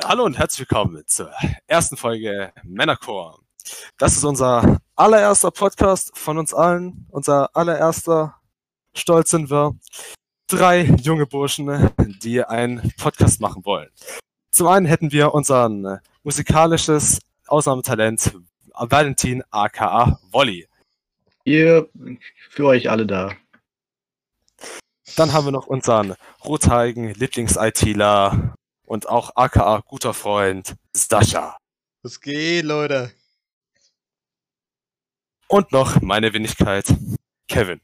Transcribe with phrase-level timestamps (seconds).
[0.00, 1.30] Hallo und herzlich willkommen zur
[1.66, 3.38] ersten Folge Männerchor.
[3.98, 7.06] Das ist unser allererster Podcast von uns allen.
[7.10, 8.34] Unser allererster
[8.94, 9.76] Stolz sind wir.
[10.48, 11.90] Drei junge Burschen,
[12.22, 13.90] die einen Podcast machen wollen.
[14.50, 18.34] Zum einen hätten wir unseren musikalisches Ausnahmetalent
[18.72, 20.68] Valentin aka Wolli.
[21.44, 21.88] Ihr
[22.48, 23.32] für euch alle da.
[25.16, 26.14] Dann haben wir noch unseren
[26.44, 28.54] rothaarigen Lieblings-ITler
[28.92, 31.56] und auch aka guter Freund Sascha.
[32.02, 33.10] Was geht, Leute?
[35.48, 36.94] Und noch meine Wenigkeit,
[37.48, 37.80] Kevin.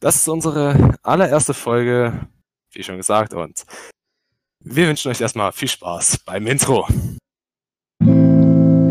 [0.00, 2.26] Das ist unsere allererste Folge,
[2.72, 3.64] wie schon gesagt, und
[4.58, 6.88] wir wünschen euch erstmal viel Spaß beim Intro.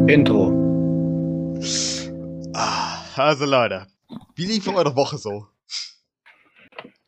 [0.08, 0.48] Intro.
[2.54, 3.88] Ah, also Leute,
[4.36, 5.48] wie lief eure Woche so?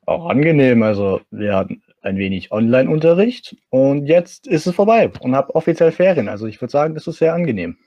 [0.05, 5.53] Auch angenehm, also wir hatten ein wenig Online-Unterricht und jetzt ist es vorbei und habe
[5.55, 6.29] offiziell Ferien.
[6.29, 7.77] Also ich würde sagen, das ist sehr angenehm.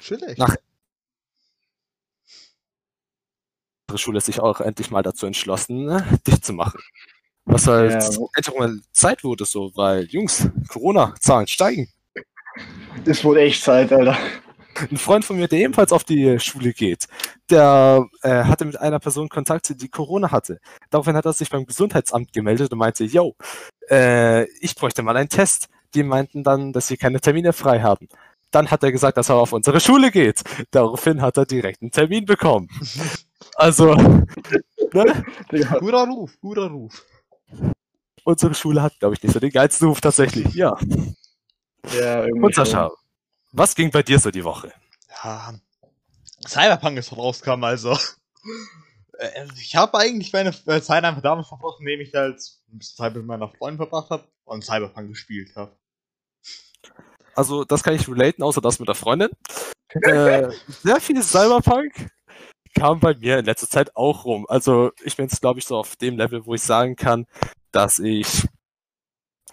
[0.00, 0.36] Chillig.
[0.38, 0.56] Nach
[3.88, 6.80] unsere Schule sich auch endlich mal dazu entschlossen, ne, dicht zu machen.
[7.44, 7.98] Was halt Ja.
[8.36, 11.88] endlich auch mal Zeit wurde so, weil Jungs, Corona-Zahlen steigen.
[13.04, 14.16] Das wurde echt Zeit, Alter.
[14.90, 17.06] Ein Freund von mir, der ebenfalls auf die Schule geht,
[17.50, 20.58] der äh, hatte mit einer Person Kontakt, die Corona hatte.
[20.90, 23.34] Daraufhin hat er sich beim Gesundheitsamt gemeldet und meinte, yo,
[23.90, 25.68] äh, ich bräuchte mal einen Test.
[25.94, 28.08] Die meinten dann, dass sie keine Termine frei haben.
[28.50, 30.42] Dann hat er gesagt, dass er auf unsere Schule geht.
[30.70, 32.68] Daraufhin hat er direkt einen Termin bekommen.
[33.54, 34.26] Also, ne?
[35.52, 37.04] Digga, Guter Ruf, guter Ruf.
[38.24, 40.52] unsere Schule hat, glaube ich, nicht so den geilsten Ruf tatsächlich.
[40.54, 40.76] Ja.
[41.98, 42.90] Ja, irgendwie Und Sascha,
[43.56, 44.72] was ging bei dir so die Woche?
[45.24, 45.54] Ja,
[46.46, 47.98] Cyberpunk ist rauskam, also.
[49.18, 52.38] Äh, Ich habe eigentlich meine äh, Zeit einfach damit verbracht, indem ich halt
[52.70, 55.74] ein bisschen Zeit mit meiner Freundin verbracht habe und Cyberpunk gespielt habe.
[57.34, 59.30] Also, das kann ich relaten, außer das mit der Freundin.
[60.02, 62.10] äh, sehr viel Cyberpunk
[62.74, 64.46] kam bei mir in letzter Zeit auch rum.
[64.48, 67.26] Also, ich bin jetzt, glaube ich, so auf dem Level, wo ich sagen kann,
[67.72, 68.46] dass ich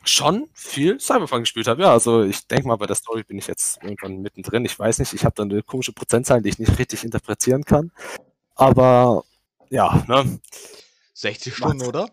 [0.06, 1.84] schon viel Cyberpunk gespielt habe.
[1.84, 4.66] Ja, also ich denke mal, bei der Story bin ich jetzt irgendwann mittendrin.
[4.66, 7.92] Ich weiß nicht, ich habe da eine komische Prozentzahl, die ich nicht richtig interpretieren kann.
[8.56, 9.24] Aber
[9.70, 10.40] ja, ne?
[11.14, 11.58] 60 Was?
[11.58, 12.10] Stunden, oder?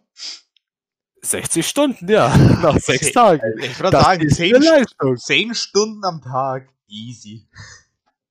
[1.22, 3.58] 60 Stunden, ja, nach sechs Tagen.
[3.58, 5.16] Ich würde sagen, ist 10, eine Leistung.
[5.16, 6.68] 10 Stunden am Tag.
[6.88, 7.46] Easy.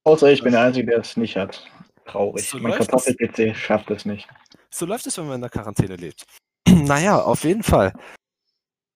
[0.03, 1.63] Außer ich bin der Einzige, der es nicht hat.
[2.05, 2.49] Traurig.
[2.49, 2.73] So mein.
[2.73, 4.27] Kartoffel-PC schafft es nicht.
[4.71, 6.25] So läuft es, wenn man in der Quarantäne lebt.
[6.67, 7.93] naja, auf jeden Fall.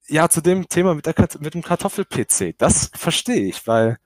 [0.08, 2.56] Ja, zu dem Thema mit, der, mit dem Kartoffel-PC.
[2.58, 3.97] Das verstehe ich, weil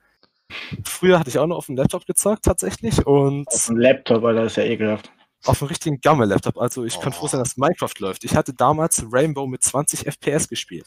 [0.84, 4.44] früher hatte ich auch noch auf dem Laptop gezockt tatsächlich und Auf dem Laptop, Alter,
[4.44, 5.10] ist ja ekelhaft.
[5.44, 6.56] auf einem richtigen Gammel-Laptop.
[6.58, 7.16] Also ich kann Oh.
[7.16, 8.24] froh sein, dass Minecraft läuft.
[8.24, 10.86] Ich hatte damals Rainbow mit 20 FPS gespielt.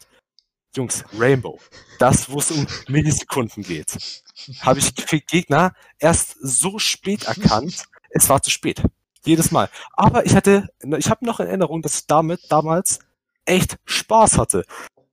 [0.75, 1.59] Jungs, Rainbow.
[1.99, 3.97] Das, wo es um Millisekunden geht.
[4.61, 8.81] Habe ich für Gegner erst so spät erkannt, es war zu spät.
[9.25, 9.69] Jedes Mal.
[9.93, 12.99] Aber ich hatte, ich habe noch in Erinnerung, dass ich damit damals
[13.45, 14.63] echt Spaß hatte.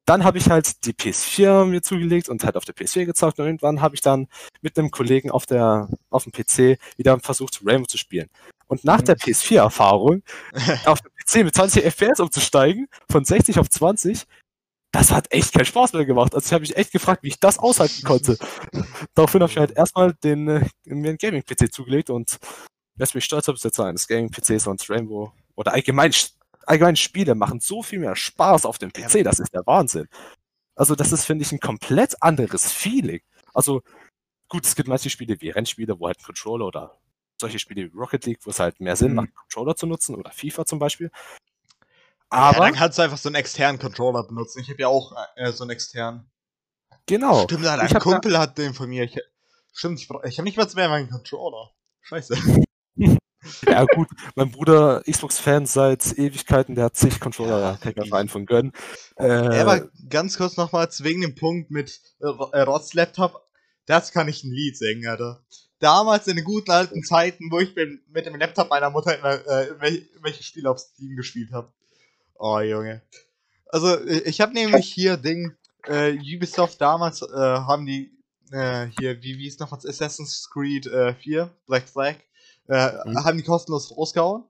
[0.09, 3.45] Dann habe ich halt die PS4 mir zugelegt und halt auf der PS4 gezockt und
[3.45, 4.27] irgendwann habe ich dann
[4.63, 8.31] mit einem Kollegen auf der auf dem PC wieder versucht Rainbow zu spielen.
[8.69, 9.05] Und nach Mhm.
[9.05, 10.23] der PS4-Erfahrung
[10.87, 14.25] auf dem PC mit 20 FPS umzusteigen, von 60 auf 20,
[14.93, 16.35] das hat echt keinen Spaß mehr gemacht.
[16.35, 18.39] Also ich habe mich echt gefragt, wie ich das aushalten konnte.
[19.15, 22.39] Daraufhin habe ich halt erstmal den, äh, mir einen Gaming-PC zugelegt und
[22.97, 26.13] lässt mich stolzer Besitzer eines Gaming-PCs und Rainbow oder allgemein,
[26.69, 30.09] allgemein Spiele machen so viel mehr Spaß auf dem PC, das ist der Wahnsinn.
[30.75, 33.21] Also das ist, finde ich, ein komplett anderes Feeling.
[33.55, 33.83] Also
[34.49, 36.99] gut, es gibt manche Spiele wie Rennspiele, wo halt ein Controller oder
[37.41, 39.15] solche Spiele wie Rocket League, wo es halt mehr Sinn Mhm.
[39.17, 41.11] macht, einen Controller zu nutzen oder FIFA zum Beispiel.
[41.81, 41.89] ja,
[42.31, 44.61] Aber, dann kannst du einfach so einen externen Controller benutzen.
[44.61, 46.31] Ich habe ja auch äh, so einen externen.
[47.07, 47.45] genau.
[47.45, 49.05] Stimmt, Alter, ein Kumpel hat den von mir.
[49.05, 49.19] Ich,
[49.73, 51.71] stimmt, ich, ich habe nicht mal mehr meinen Controller.
[52.03, 52.37] Scheiße.
[53.67, 58.17] Ja gut, mein Bruder Xbox-Fan seit Ewigkeiten, der hat zig Controller, Ja, kann ich mir
[58.17, 58.73] einen von gönnen.
[59.17, 63.45] Äh, Aber ganz kurz nochmals wegen dem Punkt mit äh, äh, Rots Laptop.
[63.87, 65.43] Das kann ich ein Lied singen, Alter.
[65.81, 69.71] Damals in den guten alten Zeiten, wo ich mit, dem Laptop meiner Mutter immer, äh,
[69.81, 71.73] wel- welche Spiele auf Steam gespielt habe.
[72.35, 73.03] Oh, Junge.
[73.67, 75.55] Also, äh, ich habe nämlich hier Ding,
[75.87, 78.11] äh, Ubisoft damals, äh, haben die,
[78.51, 82.17] äh, hier, wie, wie ist noch was, Assassin's Creed äh, 4, Black Flag,
[82.69, 83.25] äh, Mhm.
[83.25, 84.45] haben die kostenlos rausgehauen.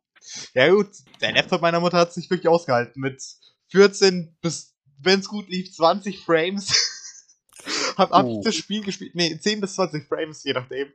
[0.55, 3.23] Ja gut, der Laptop meiner Mutter hat sich wirklich ausgehalten mit
[3.69, 6.69] 14 bis, wenn es gut lief, 20 Frames.
[7.97, 8.39] hab, hab Oh.
[8.39, 10.89] ich das Spiel gespielt, nee, 10 bis 20 Frames, je nachdem,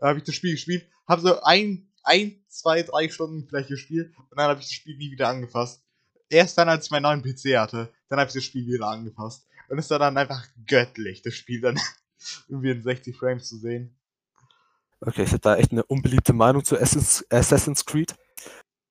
[0.00, 4.36] habe ich das Spiel gespielt, hab so ein, ein, zwei, drei Stunden vielleicht gespielt und
[4.38, 5.82] dann habe ich das Spiel nie wieder angefasst.
[6.28, 9.46] Erst dann, als ich meinen neuen PC hatte, dann habe ich das Spiel wieder angefasst.
[9.68, 11.78] Und es war dann einfach göttlich, das Spiel dann
[12.48, 13.94] irgendwie in 60 Frames zu sehen.
[15.04, 18.14] Okay, ich habe da echt eine unbeliebte Meinung zu Assassin's, Creed.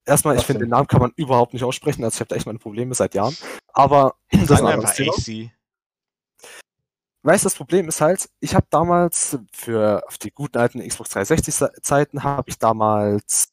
[0.05, 2.45] Erstmal, ich finde, den Namen kann man überhaupt nicht aussprechen, also ich habe da echt
[2.45, 3.35] meine Probleme seit Jahren.
[3.71, 5.13] Aber das ist ein anderes Thema.
[5.13, 5.51] AC.
[7.23, 11.11] Weißt du, das Problem ist halt, ich habe damals für auf die guten alten Xbox
[11.11, 13.49] 360 Se- Zeiten habe ich damals,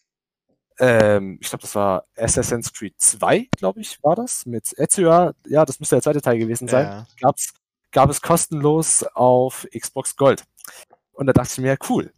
[0.78, 5.32] ähm, ich glaube, das war Assassin's Creed 2, glaube ich, war das mit Ezio.
[5.46, 6.86] Ja, das müsste der zweite Teil gewesen sein.
[6.86, 7.06] Ja.
[7.20, 7.52] Gab's,
[7.92, 10.44] gab es kostenlos auf Xbox Gold.
[11.12, 12.10] Und da dachte ich mir, cool,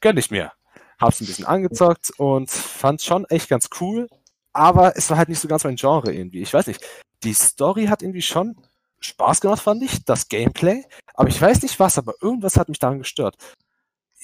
[0.00, 0.52] gönn ich mir.
[0.98, 4.08] Hab's ein bisschen angezockt und fand schon echt ganz cool,
[4.52, 6.42] aber es war halt nicht so ganz mein Genre irgendwie.
[6.42, 6.84] Ich weiß nicht.
[7.22, 8.56] Die Story hat irgendwie schon
[9.00, 12.78] Spaß gemacht, fand ich, das Gameplay, aber ich weiß nicht was, aber irgendwas hat mich
[12.78, 13.36] daran gestört.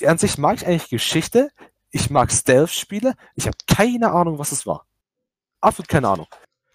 [0.05, 1.50] An sich mag ich eigentlich Geschichte,
[1.90, 4.87] ich mag Stealth-Spiele, ich habe keine Ahnung, was es war.
[5.61, 6.26] Absolut keine Ahnung.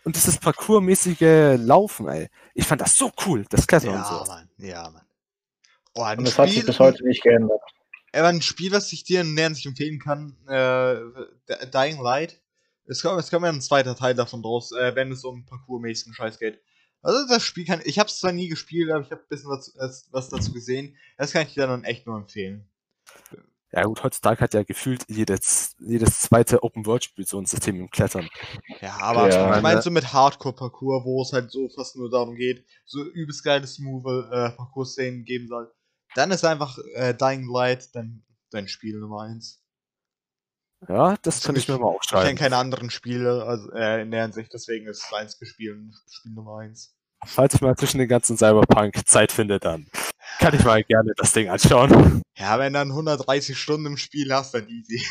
[0.04, 2.30] Und dieses parkourmäßige Laufen, ey.
[2.56, 4.32] Ich fand das so cool, das Klettern und Ja, so.
[4.32, 4.50] Mann.
[4.58, 5.06] Ja, Mann.
[5.94, 7.62] Oh, ein Und das hat sich Spiel, bis heute nicht geändert.
[8.14, 10.96] Aber ein Spiel, was ich dir näher nicht empfehlen kann, äh,
[11.68, 12.42] Dying Light.
[12.86, 16.14] Es kommt, es kommt ja ein zweiter Teil davon draus, äh, wenn es um parkourmäßigen
[16.14, 16.60] Scheiß geht.
[17.02, 19.50] Also das Spiel kann, ich habe es zwar nie gespielt, aber ich habe ein bisschen
[19.50, 20.98] was, was- was dazu gesehen.
[21.18, 22.66] Das kann ich dir dann echt nur empfehlen.
[23.72, 28.28] Ja gut, heutzutage hat ja gefühlt jedes, jedes zweite Open-World-Spiel so ein System im Klettern.
[28.82, 29.82] Ja, aber Ja, ich meine ne?
[29.82, 34.04] so mit Hardcore-Parcours, wo es halt so fast nur darum geht, so übelst geile smooth
[34.32, 35.72] äh, geben soll,
[36.16, 39.62] dann ist einfach äh, Dying Light dein, dein Spiel Nummer eins.
[40.88, 42.38] Ja, das kann ich mir mal Ich kenne aufschreiben.
[42.38, 46.58] keine anderen Spiele also, äh, in der Hinsicht, deswegen ist das einzige Spiel Spiel Nummer
[46.60, 46.96] eins.
[47.24, 49.88] Falls ich mal zwischen den ganzen Cyberpunk Zeit finde, dann
[50.40, 52.22] kann ich mal gerne das Ding anschauen.
[52.38, 55.06] Ja, wenn du dann 130 Stunden im Spiel hast, dann easy.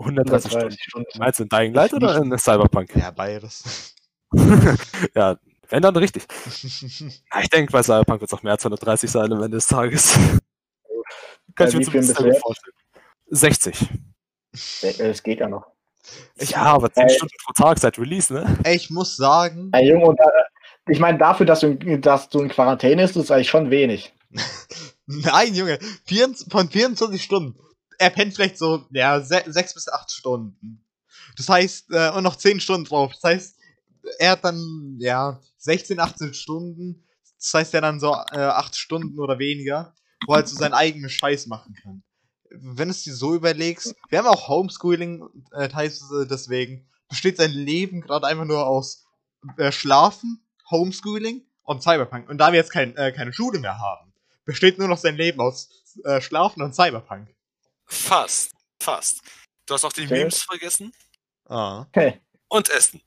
[0.00, 0.66] 130 Stunden.
[0.66, 1.18] 130 Stunden.
[1.18, 2.96] Meinst du in Dying Light oder in Cyberpunk?
[2.96, 3.94] Ja, beides.
[5.14, 6.26] ja, wenn dann richtig.
[6.62, 9.66] Ja, Ich denke, bei Cyberpunk wird es auch mehr als 130 sein am Ende des
[9.66, 10.14] Tages.
[11.54, 12.74] Kann ich mir zumindest vorstellen.
[13.30, 13.88] 60.
[14.52, 15.66] Es geht ja noch.
[16.36, 18.58] Ich, Ja, aber 10 Äh, Stunden pro Tag seit Release, ne?
[18.64, 22.40] ey, ich muss sagen, Ja, Junge, und, äh, ich meine, dafür, dass du, dass du
[22.40, 24.12] in Quarantäne bist, ist eigentlich schon wenig.
[25.06, 27.58] nein, Junge, 24, von 24 Stunden.
[27.98, 30.84] Er pennt vielleicht so, ja, 6 bis 8 Stunden.
[31.36, 33.12] Das heißt, äh, und noch 10 Stunden drauf.
[33.20, 33.57] Das heißt,
[34.18, 37.04] er hat dann, ja, 16, 18 Stunden.
[37.38, 39.94] Das heißt, er hat dann so äh, 8 Stunden oder weniger,
[40.26, 42.02] wo er halt so seinen eigenen Scheiß machen kann.
[42.50, 47.50] Wenn du es dir so überlegst, wir haben auch Homeschooling, äh, teilweise deswegen, besteht sein
[47.52, 49.06] Leben gerade einfach nur aus
[49.56, 52.28] äh, Schlafen, Homeschooling und Cyberpunk.
[52.28, 54.12] Und da wir jetzt kein, äh, keine Schule mehr haben,
[54.44, 55.68] besteht nur noch sein Leben aus
[56.04, 57.28] äh, Schlafen und Cyberpunk.
[57.84, 58.52] Fast.
[58.80, 59.20] Fast.
[59.66, 60.14] Du hast auch die Okay.
[60.14, 60.92] Memes vergessen.
[61.46, 61.82] Ah.
[61.82, 62.20] Okay.
[62.48, 63.02] Und Essen.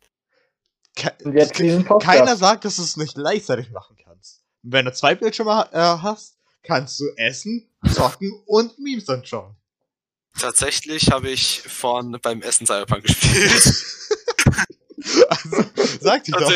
[0.96, 2.18] Ke Und jetzt diesen Podcast.
[2.18, 4.42] keiner sagt, dass du es nicht gleichzeitig machen kannst.
[4.64, 9.56] Wenn du zwei Bildschirme äh, hast, kannst du essen, zocken und Memes anschauen.
[10.40, 13.76] Tatsächlich habe ich von beim Essen Cyberpunk gespielt.
[15.30, 15.66] Also,
[16.00, 16.52] sag die doch.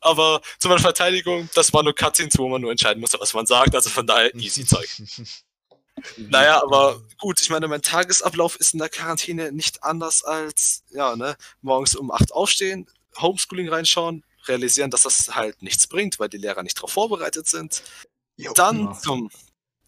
[0.00, 3.44] Aber zu meiner Verteidigung, das war nur Cutscenes, wo man nur entscheiden musste, was man
[3.44, 3.74] sagt.
[3.74, 4.88] Also von daher easy Zeug.
[6.16, 11.14] Naja, aber gut, ich meine, mein Tagesablauf ist in der Quarantäne nicht anders als, ja,
[11.14, 12.86] ne, morgens um 8 aufstehen,
[13.18, 17.82] Homeschooling reinschauen, realisieren, dass das halt nichts bringt, weil die Lehrer nicht darauf vorbereitet sind.
[18.36, 18.98] Jo, Dann Ja.
[18.98, 19.30] zum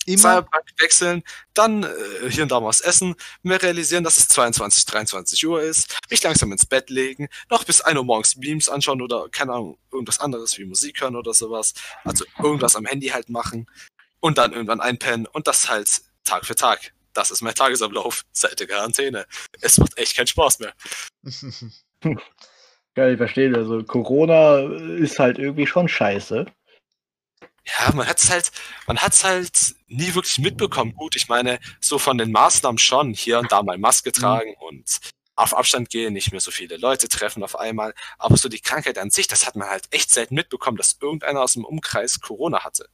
[0.07, 1.23] immer, Cyberpunk wechseln,
[1.55, 5.63] dann äh, hier und da mal was essen, mehr realisieren, dass es 22, 23 Uhr
[5.63, 9.53] ist, mich langsam ins Bett legen, noch bis 1 Uhr morgens Beams anschauen oder, keine
[9.53, 11.75] Ahnung, irgendwas anderes wie Musik hören oder sowas.
[12.05, 13.67] Also irgendwas am Handy halt machen
[14.21, 16.93] und dann irgendwann einpennen und das halt Tag für Tag.
[17.13, 19.27] Das ist mein Tagesablauf seit der Quarantäne.
[19.61, 20.75] Es macht echt keinen Spaß mehr.
[22.97, 23.55] Ja, ich verstehe.
[23.55, 24.59] Also Corona
[24.97, 26.47] ist halt irgendwie schon scheiße.
[27.65, 28.51] Ja, man hat's halt,
[28.87, 30.95] man hat's halt nie wirklich mitbekommen.
[30.95, 34.99] Gut, ich meine, so von den Maßnahmen schon, hier und da mal Maske tragen und
[35.37, 37.95] auf Abstand gehen, nicht mehr so viele Leute treffen auf einmal.
[38.19, 41.41] Aber so die Krankheit an sich, das hat man halt echt selten mitbekommen, dass irgendeiner
[41.41, 42.89] aus dem Umkreis Corona hatte.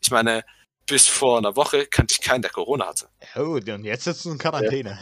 [0.00, 0.44] Ich meine,
[0.86, 3.08] bis vor einer Woche kannte ich keinen, der Corona hatte.
[3.36, 4.98] oh, und jetzt sitzt du in Quarantäne.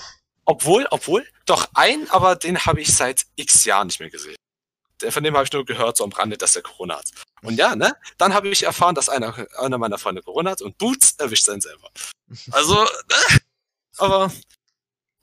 [0.51, 4.37] Obwohl, obwohl, doch ein, aber den habe ich seit x Jahren nicht mehr gesehen.
[5.03, 7.11] Der, von dem habe ich nur gehört, so am Rande, dass er Corona hat.
[7.43, 7.95] Und ja, ne?
[8.17, 11.61] Dann habe ich erfahren, dass einer, einer meiner Freunde Corona hat und Boots erwischt seinen
[11.61, 11.91] selber.
[12.51, 13.41] Also, ne?
[13.99, 14.33] aber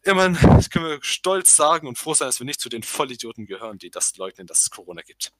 [0.03, 0.35] immerhin
[0.69, 3.89] können wir stolz sagen und froh sein, dass wir nicht zu den Vollidioten gehören, die
[3.89, 5.31] das leugnen, dass es Corona gibt.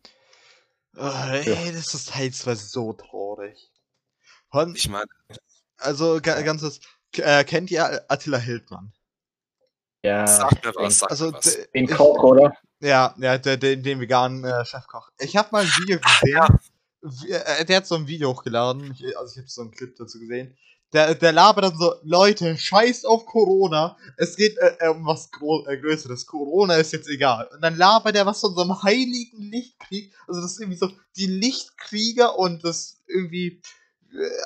[0.98, 3.70] Oh, ey, das ist teilweise so traurig.
[4.50, 5.12] Und, Ich meine,
[5.78, 6.80] also, ga, ganzes,
[7.18, 8.95] äh, kennt ihr Attila Hildmann?
[10.06, 11.58] Ja, sag mir was, sag Also, mir was.
[11.74, 12.54] den Koch, oder?
[12.80, 15.10] Ja, ja, der, der, den veganen äh, Chefkoch.
[15.20, 16.48] Ich habe mal ein Video gesehen, ja.
[17.02, 19.96] wie- äh, der hat so ein Video hochgeladen, ich, also ich habe so einen Clip
[19.96, 20.56] dazu gesehen.
[20.94, 25.30] Der, der labert dann so, Leute, scheiß auf Corona, es geht äh, äh, um was
[25.32, 27.50] Gro äh, Größeres, Corona ist jetzt egal.
[27.54, 30.90] Und dann labert er was von so einem heiligen Lichtkrieg, also das ist irgendwie so,
[31.18, 33.62] die Lichtkrieger und das irgendwie, äh,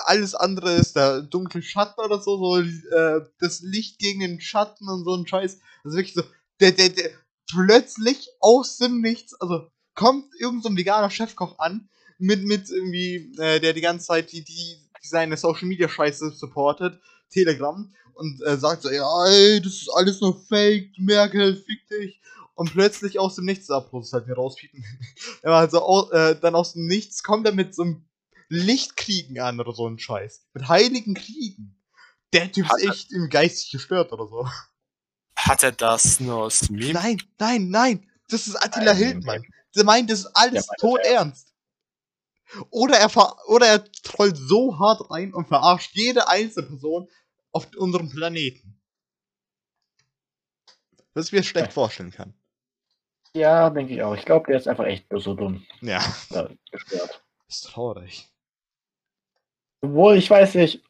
[0.04, 4.88] alles andere ist der dunkle Schatten oder so, so äh, das Licht gegen den Schatten
[4.88, 5.54] und so ein Scheiß.
[5.54, 6.22] Ist wirklich so,
[6.60, 7.10] der, der, der,
[7.50, 13.32] plötzlich aus dem Nichts, also kommt irgend so ein veganer Chefkoch an, mit, mit irgendwie,
[13.38, 17.00] äh, der die ganze Zeit die, die, die seine Social Media Scheiße supportet,
[17.30, 22.20] Telegram, und äh, sagt so, ja, ey, das ist alles nur Fake, Merkel, fick dich.
[22.54, 24.84] Und plötzlich aus dem Nichts, ab, muss halt mir rauspiepen.
[25.42, 28.04] er war so, au- äh, dann aus dem Nichts kommt er mit so einem
[28.50, 30.44] Lichtkriegen an oder so ein Scheiß.
[30.52, 31.80] Mit heiligen Kriegen.
[32.32, 34.46] Der Typ Hat ist er- echt im geistig gestört oder so.
[35.36, 36.92] Hat er das nur aus Meme?
[36.92, 38.10] Nein, nein, nein.
[38.28, 39.42] Das ist Attila Nein, Hildmann.
[39.74, 41.54] Der meint, das ist alles tot ernst.
[42.70, 47.08] Oder er, ver oder er trollt so hart rein und verarscht jede einzelne Person
[47.52, 48.80] auf unserem Planeten.
[51.14, 52.34] Was ich mir schlecht vorstellen kann.
[53.34, 54.14] Ja, denke ich auch.
[54.16, 55.64] Ich glaube, der ist einfach echt so dumm.
[55.80, 57.22] Ja, Ja, gestört.
[57.48, 58.28] ist traurig.
[59.82, 60.82] Obwohl, ich weiß nicht.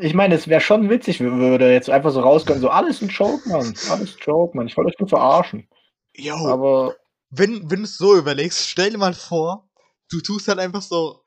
[0.00, 3.48] Ich meine, es wäre schon witzig, würde jetzt einfach so rauskommen, so alles ein Joke,
[3.48, 3.74] Mann.
[3.88, 4.66] Alles Joke, Mann.
[4.66, 5.68] Ich wollte euch nur verarschen.
[6.16, 6.96] Jo, Aber
[7.30, 9.68] wenn, wenn du es so überlegst, stell dir mal vor,
[10.10, 11.24] du tust halt einfach so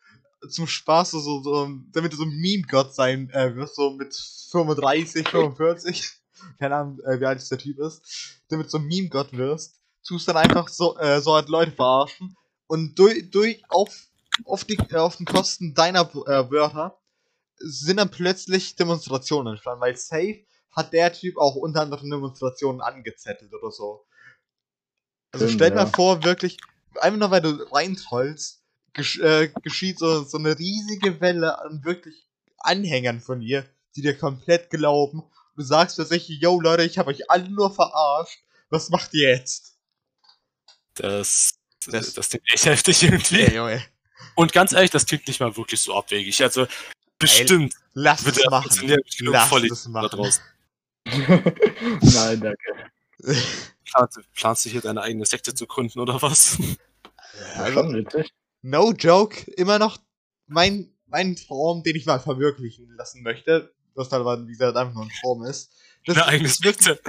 [0.50, 4.14] zum Spaß, so, so, so damit du so ein Meme-Gott sein äh, wirst, so mit
[4.52, 6.12] 35, 45,
[6.60, 10.28] keine Ahnung, äh, wie alt der Typ ist, damit du so ein Meme-Gott wirst, tust
[10.28, 12.36] dann einfach so, äh, so halt Leute verarschen
[12.68, 13.90] und durch, durch auf,
[14.46, 17.00] auf, die, äh, auf den Kosten deiner äh, Wörter
[17.58, 23.52] sind dann plötzlich Demonstrationen entstanden, weil safe hat der Typ auch unter anderem Demonstrationen angezettelt
[23.54, 24.06] oder so.
[25.32, 25.86] Also Stimmt, stell dir ja.
[25.86, 26.58] mal vor, wirklich,
[27.02, 28.64] einfach nur weil du reintrollst,
[28.94, 32.28] gesch äh, geschieht so, so eine riesige Welle an wirklich
[32.60, 33.66] Anhängern von dir,
[33.96, 35.24] die dir komplett glauben.
[35.56, 38.40] Du sagst tatsächlich, yo Leute, ich habe euch alle nur verarscht.
[38.70, 39.78] Was macht ihr jetzt?
[40.96, 43.42] Das, Das- das, das klingt echt heftig irgendwie.
[43.42, 43.82] Ey, Junge,
[44.36, 46.42] Und ganz ehrlich, das klingt nicht mal wirklich so abwegig.
[46.44, 46.68] Also,
[47.20, 48.70] bestimmt lass wird es er machen.
[49.22, 50.10] Lass es da machen.
[50.10, 50.44] draußen.
[51.06, 52.92] Nein, danke.
[53.86, 56.58] Planst, planst du hier deine eigene Sekte zu gründen oder was?
[57.56, 58.34] Also, schon witzig.
[58.62, 59.98] no joke, immer noch
[60.48, 64.94] mein, mein Traum, den ich mal verwirklichen lassen möchte, was dann aber, wie gesagt, einfach
[64.94, 65.72] nur ein Traum ist.
[66.06, 67.00] Das Eine eigene Sekte.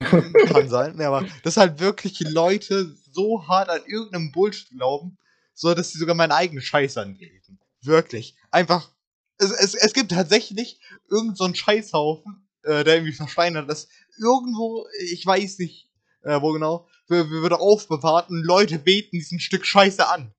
[0.00, 5.18] Kann sein, ja, aber dass halt wirklich die Leute so hart an irgendeinem Bullshit glauben,
[5.54, 7.58] so dass sie sogar meine eigene Scheiße anbeten.
[7.82, 8.34] Wirklich.
[8.50, 8.90] Einfach.
[9.38, 10.78] Es, es, es gibt tatsächlich
[11.08, 13.88] irgendeinen so einen Scheißhaufen, äh, der irgendwie versteinert ist.
[14.18, 15.90] Irgendwo, ich weiß nicht,
[16.24, 20.34] äh, wo genau, wir, wir wird aufbewahrt und Leute beten diesen Stück Scheiße an.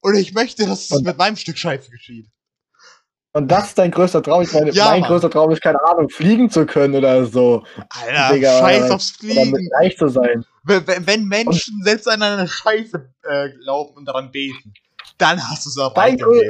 [0.00, 2.28] Und ich möchte, dass es Und- mit meinem Stück Scheiße geschieht.
[3.32, 4.42] Und das ist dein größter Traum.
[4.42, 5.10] Ich meine, Ja, mein Mann.
[5.10, 7.62] größter Traum ist, keine Ahnung, fliegen zu können oder so.
[7.90, 9.74] Alter, Digga, Scheiß oder- aufs Oder mit Fliegen.
[9.74, 10.44] reich zu sein.
[10.68, 14.72] Wenn, Menschen selbst an eine Scheiße äh, glauben und daran beten,
[15.16, 16.42] dann hast du es auch Dein, grö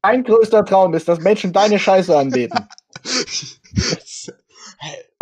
[0.00, 2.66] dein größter Traum ist, dass Menschen deine Scheiße anbeten.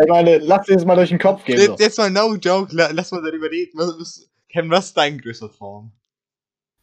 [0.03, 1.59] Ich meine, lass dir das mal durch den Kopf gehen.
[1.59, 1.75] So.
[1.77, 3.77] jetzt, mal no joke, la- lass mal darüber reden.
[3.77, 5.91] Was, was, Ken, was ist dein größter Traum?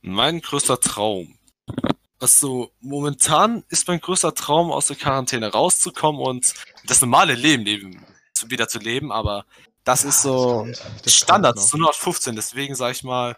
[0.00, 1.36] Mein größter Traum.
[2.20, 6.54] Also, momentan ist mein größter Traum, aus der Quarantäne rauszukommen und
[6.86, 8.04] das normale Leben leben,
[8.46, 9.44] wieder zu leben, aber
[9.84, 11.88] das ist so Das kommt, das Standard, kommt so noch.
[11.88, 13.36] 115, deswegen sage ich mal,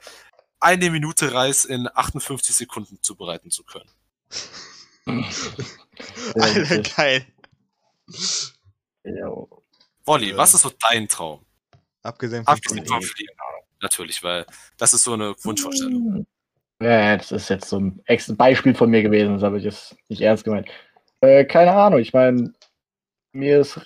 [0.60, 3.90] eine Minute Reis in 58 Sekunden zubereiten zu können.
[6.34, 7.26] Alter, geil.
[9.04, 9.28] Ja.
[10.04, 10.36] Wolli, Ja.
[10.36, 11.44] was ist so dein Traum?
[12.02, 13.32] Abgesehen von Abgesehen vom Fliegen.
[13.82, 14.44] Natürlich, weil
[14.76, 16.26] das ist so eine Wunschvorstellung.
[16.82, 19.96] Ja, das ist jetzt so ein ex Beispiel von mir gewesen, das habe ich jetzt
[20.08, 20.68] nicht ernst gemeint.
[21.20, 22.52] Äh, keine Ahnung, ich meine,
[23.32, 23.80] mir ist,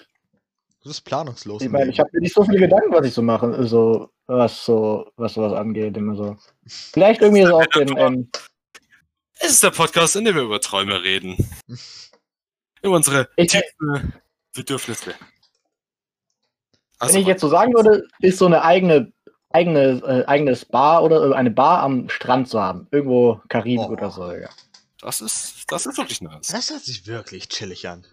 [0.85, 1.63] Du bist planungslos.
[1.63, 4.65] ich meine, ich habe mir nicht so viele Gedanken, was ich so mache, so, was
[4.67, 6.37] so, was sowas angeht, immer so.
[6.67, 8.29] Vielleicht irgendwie so auf den, ähm,
[9.39, 11.37] Es ist der Podcast, in dem wir über Träume reden.
[12.83, 14.13] über unsere Ich- tiefen
[14.55, 15.15] Bedürfnisse.
[17.01, 19.11] wenn ich jetzt so sagen würde, ist so eine eigene,
[19.51, 22.89] eigene, äh, eigenes Bar oder äh, eine Bar am Strand zu haben.
[22.91, 23.93] Irgendwo Karibik Oh.
[23.93, 24.51] oder so, ja.
[25.01, 26.49] das ist, das ist wirklich nice.
[26.49, 28.07] Das hört sich wirklich chillig an.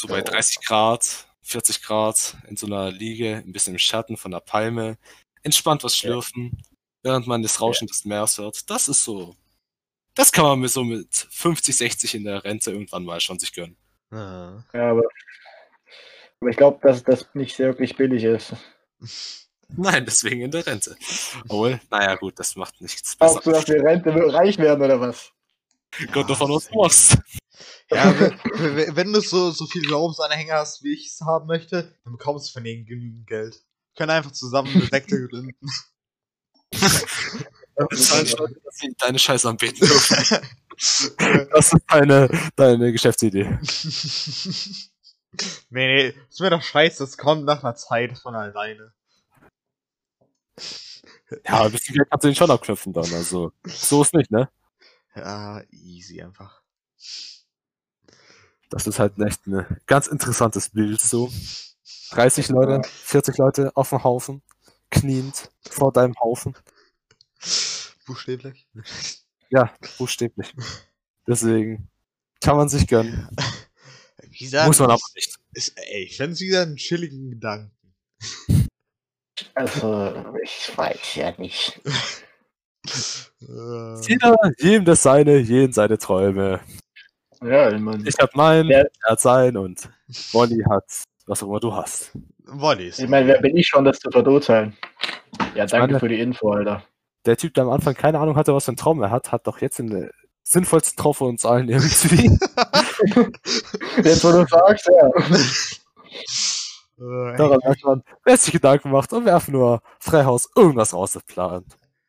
[0.00, 4.30] So bei 30 Grad, 40 Grad, in so einer Liege, ein bisschen im Schatten von
[4.30, 4.96] der Palme,
[5.42, 6.62] entspannt was schlürfen,
[7.02, 8.70] während man das Rauschen des Meeres hört.
[8.70, 9.36] Das ist so.
[10.14, 13.52] Das kann man mir so mit 50, 60 in der Rente irgendwann mal schon sich
[13.52, 13.76] gönnen.
[14.10, 14.64] Ah.
[14.72, 15.02] Ja, aber,
[16.40, 18.54] aber ich glaube, dass das nicht sehr wirklich billig ist.
[19.68, 20.96] Nein, deswegen in der Rente.
[21.44, 23.40] Obwohl, naja, gut, das macht nichts Auch besser.
[23.44, 25.30] du, dass wir Rente reich werden oder was?
[26.10, 27.18] Gott davon was machst.
[27.92, 32.48] Ja, wenn, du so, so viele Glaubensanhänger hast, wie ich es haben möchte, dann bekommst
[32.48, 33.54] du von denen genügend Geld.
[33.54, 35.68] Wir können einfach zusammen eine Sekte gründen.
[37.88, 40.38] Bezahlen Leute, dass sie deine Scheiße anbeten dürfen.
[41.52, 43.42] Das ist deine, deine Geschäftsidee.
[45.68, 48.94] nee, nee, ist mir doch scheiße, das kommt nach einer Zeit von alleine.
[51.46, 53.12] Ja, ein bisschen Geld kannst du den schon abknüpfen dann.
[53.12, 54.48] Also, so ist nicht, ne?
[55.14, 56.62] Ja, easy einfach.
[58.70, 61.30] Das ist halt echt ein ganz interessantes Bild so.
[62.12, 64.42] 30 Leute, 40 Leute auf dem Haufen,
[64.90, 66.56] kniend vor deinem Haufen.
[68.06, 68.68] Buchstäblich.
[69.50, 70.54] Ja, buchstäblich.
[71.26, 71.88] Deswegen
[72.40, 73.28] kann man sich gönnen.
[74.30, 75.36] Wie gesagt, Muss man aber nicht.
[75.52, 77.72] Ist, ey, ich fände wieder einen chilligen Gedanken.
[79.54, 81.80] Also, ich weiß ja nicht.
[83.42, 86.60] Äh, Jeder, jedem das seine, jeden seine Träume.
[87.42, 89.88] Ja, ich meine, Ich hab meinen, er hat sein und
[90.32, 90.84] Wolli hat
[91.26, 92.10] was auch immer du hast.
[92.46, 92.98] Wollis.
[92.98, 94.76] ich mein, wer bin ich schon, das zu verurteilen?
[95.54, 96.82] Ja, danke meine- für die Info, Alter.
[97.26, 99.46] Der Typ, der am Anfang keine Ahnung hatte, was für einen Traum er hat, hat
[99.46, 100.10] doch jetzt den
[100.42, 102.26] sinnvollsten Traum von uns allen irgendwie.
[104.02, 105.08] Jetzt, wo du sagst, ja.
[106.98, 111.66] Äh, Daran merkt man, wer sich Gedanken macht und wer einfach nur Freihaus irgendwas rausplant.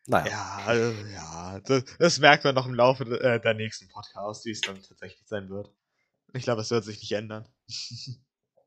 [0.08, 0.29] Naja.
[0.31, 4.46] Ja, also, ja, das, das merkt man noch im Laufe de- äh, der nächsten Podcasts,
[4.46, 5.72] wie es dann tatsächlich sein wird.
[6.34, 7.48] Ich glaube, es wird sich nicht ändern.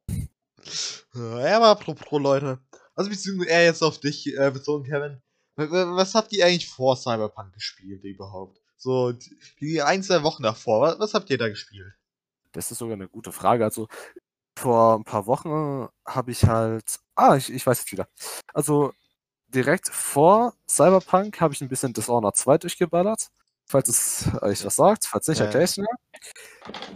[0.08, 0.28] Äh,
[1.14, 2.60] ja, aber apropos Leute,
[2.94, 5.20] also beziehungsweise eher jetzt auf dich äh, bezogen, Kevin.
[5.56, 8.60] Was habt ihr eigentlich vor Cyberpunk gespielt überhaupt?
[8.76, 11.92] So, die, die ein, zwei Wochen davor, was, was habt ihr da gespielt?
[12.52, 13.64] Das ist sogar eine gute Frage.
[13.64, 13.88] Also
[14.58, 16.98] vor ein paar Wochen habe ich halt.
[17.14, 18.08] Ah, ich, ich weiß jetzt wieder.
[18.52, 18.92] Also
[19.54, 23.28] direkt vor Cyberpunk habe ich ein bisschen Dishonored 2 durchgeballert.
[23.66, 25.46] Falls es euch was sagt, falls nicht, Ja.
[25.46, 25.86] erkläre ich es mir.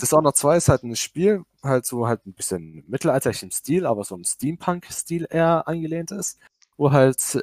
[0.01, 4.15] Dishonored 2 ist halt ein Spiel, halt so halt ein bisschen mittelalterlichem Stil, aber so
[4.15, 6.39] im Steampunk-Stil eher angelehnt ist,
[6.77, 7.43] wo halt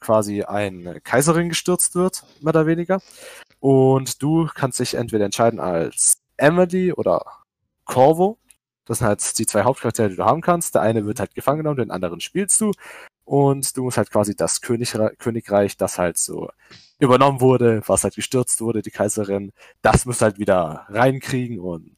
[0.00, 3.00] quasi eine Kaiserin gestürzt wird, mehr oder weniger.
[3.60, 7.24] Und du kannst dich entweder entscheiden als Emily oder
[7.84, 8.38] Corvo.
[8.84, 10.74] Das sind halt die zwei Hauptcharaktere, die du haben kannst.
[10.74, 12.72] Der eine wird halt gefangen genommen, den anderen spielst du.
[13.24, 16.50] Und du musst halt quasi das Königre Königreich, das halt so
[16.98, 21.96] übernommen wurde, was halt gestürzt wurde, die Kaiserin, das musst du halt wieder reinkriegen und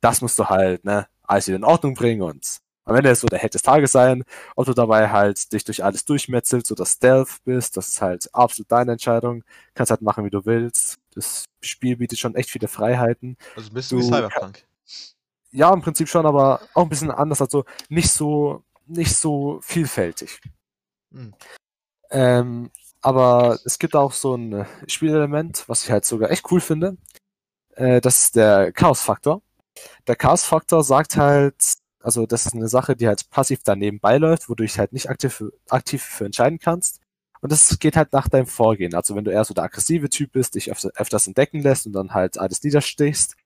[0.00, 3.26] das musst du halt, ne, alles wieder in Ordnung bringen und am Ende ist so
[3.26, 4.24] der Held des Tages sein,
[4.56, 8.70] ob du dabei halt dich durch alles durchmetzelst oder Stealth bist, das ist halt absolut
[8.70, 9.42] deine Entscheidung.
[9.74, 10.96] Kannst halt machen, wie du willst.
[11.14, 13.38] Das Spiel bietet schon echt viele Freiheiten.
[13.56, 14.66] Also ein bisschen wie Du Cyberpunk.
[15.50, 20.40] Ja, im Prinzip schon, aber auch ein bisschen anders, also nicht so, nicht so vielfältig.
[21.12, 21.34] Hm.
[22.10, 22.70] Ähm,
[23.00, 26.96] aber es gibt auch so ein äh, Spielelement, was ich halt sogar echt cool finde.
[27.76, 29.42] Äh, das ist der Chaos-Faktor.
[30.06, 31.56] Der Chaos-Faktor sagt halt,
[32.02, 35.10] also das ist eine Sache, die halt passiv daneben beiläuft, wo du dich halt nicht
[35.10, 37.00] aktiv, für- aktiv für entscheiden kannst.
[37.40, 38.94] Und das geht halt nach deinem Vorgehen.
[38.94, 41.92] Also wenn du eher so der aggressive Typ bist, dich öfter, öfters entdecken lässt und
[41.92, 43.36] dann halt alles niederstichst,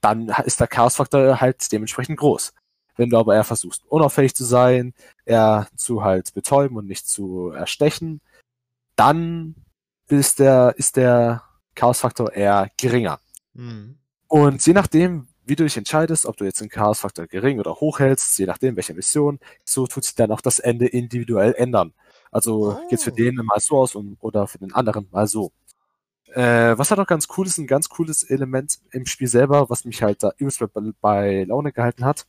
[0.00, 2.52] dann ist der Chaos-Faktor halt dementsprechend groß.
[2.98, 4.92] Wenn du aber eher versuchst, unauffällig zu sein,
[5.24, 8.20] eher zu halt betäuben und nicht zu erstechen,
[8.96, 9.54] dann
[10.08, 11.44] ist der, ist der
[11.76, 13.20] Chaos-Faktor eher geringer.
[13.54, 13.96] Hm.
[14.26, 18.00] Und je nachdem, wie du dich entscheidest, ob du jetzt den Chaos-Faktor gering oder hoch
[18.00, 21.94] hältst, je nachdem, welche Mission, so tut sich dann auch das Ende individuell ändern.
[22.32, 22.88] Also Oh.
[22.88, 25.52] geht's für den mal so aus und, oder für den anderen mal so.
[26.34, 29.84] Äh, was halt auch ganz cool ist, ein ganz cooles Element im Spiel selber, was
[29.84, 32.26] mich halt da übelst bei, bei Laune gehalten hat,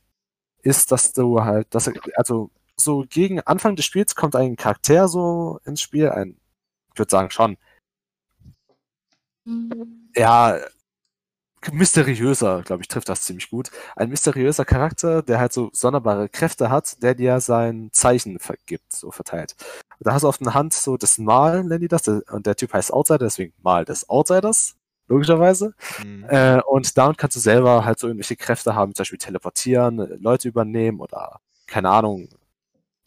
[0.62, 5.60] ist, dass du halt, dass, also so gegen Anfang des Spiels kommt ein Charakter so
[5.64, 6.36] ins Spiel, ein,
[6.92, 7.56] ich würde sagen schon,
[10.14, 10.58] ja,
[11.72, 13.70] mysteriöser, glaube ich, trifft das ziemlich gut.
[13.96, 19.10] Ein mysteriöser Charakter, der halt so sonderbare Kräfte hat, der dir sein Zeichen vergibt, so
[19.10, 19.56] verteilt.
[19.98, 22.56] Und da hast du auf der Hand so das Mal, nennen die das, und der
[22.56, 24.76] Typ heißt Outsider, deswegen Mal des Outsiders,
[25.10, 25.74] logischerweise.
[25.96, 26.24] Hm.
[26.28, 30.48] Äh, und damit kannst du selber halt so irgendwelche Kräfte haben, zum Beispiel teleportieren, Leute
[30.48, 32.28] übernehmen oder, keine Ahnung,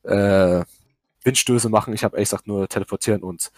[0.04, 0.64] äh,
[1.24, 1.94] Windstöße machen.
[1.94, 3.52] Ich habe ehrlich gesagt nur teleportieren und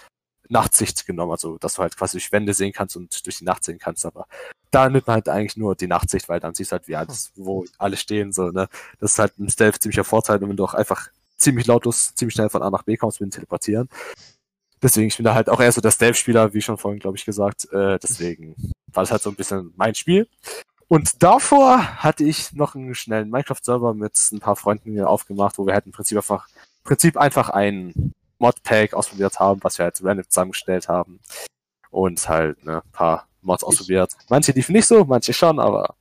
[0.47, 3.63] Nachtsicht genommen, also dass du halt quasi durch Wände sehen kannst und durch die Nacht
[3.63, 4.27] sehen kannst, aber
[4.69, 7.31] da nimmt man halt eigentlich nur die Nachtsicht, weil dann siehst du halt, wie alles,
[7.35, 8.67] wo alle stehen, so, ne.
[8.99, 12.35] Das ist halt ein Stealth ziemlicher Vorteil, und wenn du auch einfach ziemlich lautlos, ziemlich
[12.35, 13.89] schnell von A nach B kommst mit dem Teleportieren.
[14.85, 17.25] Deswegen, ich bin da halt auch eher so der Stealth-Spieler, wie schon vorhin, glaube ich,
[17.25, 17.67] gesagt.
[17.73, 18.55] Äh, deswegen
[18.93, 20.29] war das halt so ein bisschen mein Spiel.
[20.87, 25.65] Und davor hatte ich noch einen schnellen Minecraft-Server mit ein paar Freunden hier aufgemacht, wo
[25.65, 29.99] wir halt im Prinzip einfach, im Prinzip einfach ein Modpack ausprobiert haben, was wir halt
[30.03, 31.19] random zusammengestellt haben.
[31.89, 34.13] Und halt ne, ein paar Mods Ich- ausprobiert.
[34.29, 35.95] Manche liefen nicht so, manche schon, aber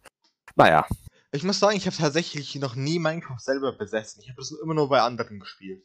[0.57, 0.87] naja.
[1.33, 4.21] Ich muss sagen, ich habe tatsächlich noch nie Minecraft selber besessen.
[4.23, 5.83] Ich habe das immer nur bei anderen gespielt.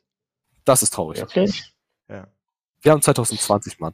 [0.66, 1.20] Das ist traurig.
[1.20, 1.74] Wirklich?
[2.10, 2.28] Ja.
[2.82, 3.94] Wir haben 2020, Mann.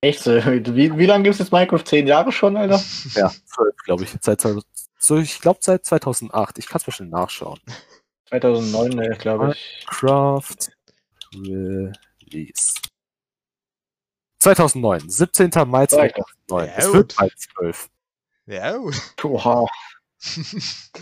[0.00, 0.32] Echt so?
[0.32, 1.82] Wie, wie lange gibt es jetzt Minecraft?
[1.84, 2.80] Zehn Jahre schon, Alter?
[3.14, 4.10] Ja, zwölf, glaube ich.
[4.20, 4.40] Seit,
[4.98, 6.58] so, ich glaube seit 2008.
[6.58, 7.58] Ich kann es mal schnell nachschauen.
[8.28, 9.86] 2009, ne, glaube ich.
[9.86, 10.70] Craft
[11.34, 12.74] Release.
[14.40, 15.50] 2009, 17.
[15.66, 16.66] Mai 2009.
[16.66, 17.88] Ja, es wird bald 12.
[18.46, 18.78] Ja.
[19.24, 19.66] Oha.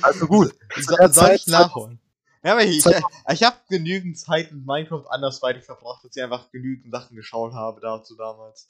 [0.03, 0.55] Also gut.
[0.77, 2.01] so, soll ich Zeit- nachholen?
[2.47, 6.51] Ja, aber ich, Zeit- ich habe genügend Zeit mit Minecraft andersweitig verbracht, dass ich einfach
[6.53, 8.69] genügend Sachen geschaut habe dazu damals.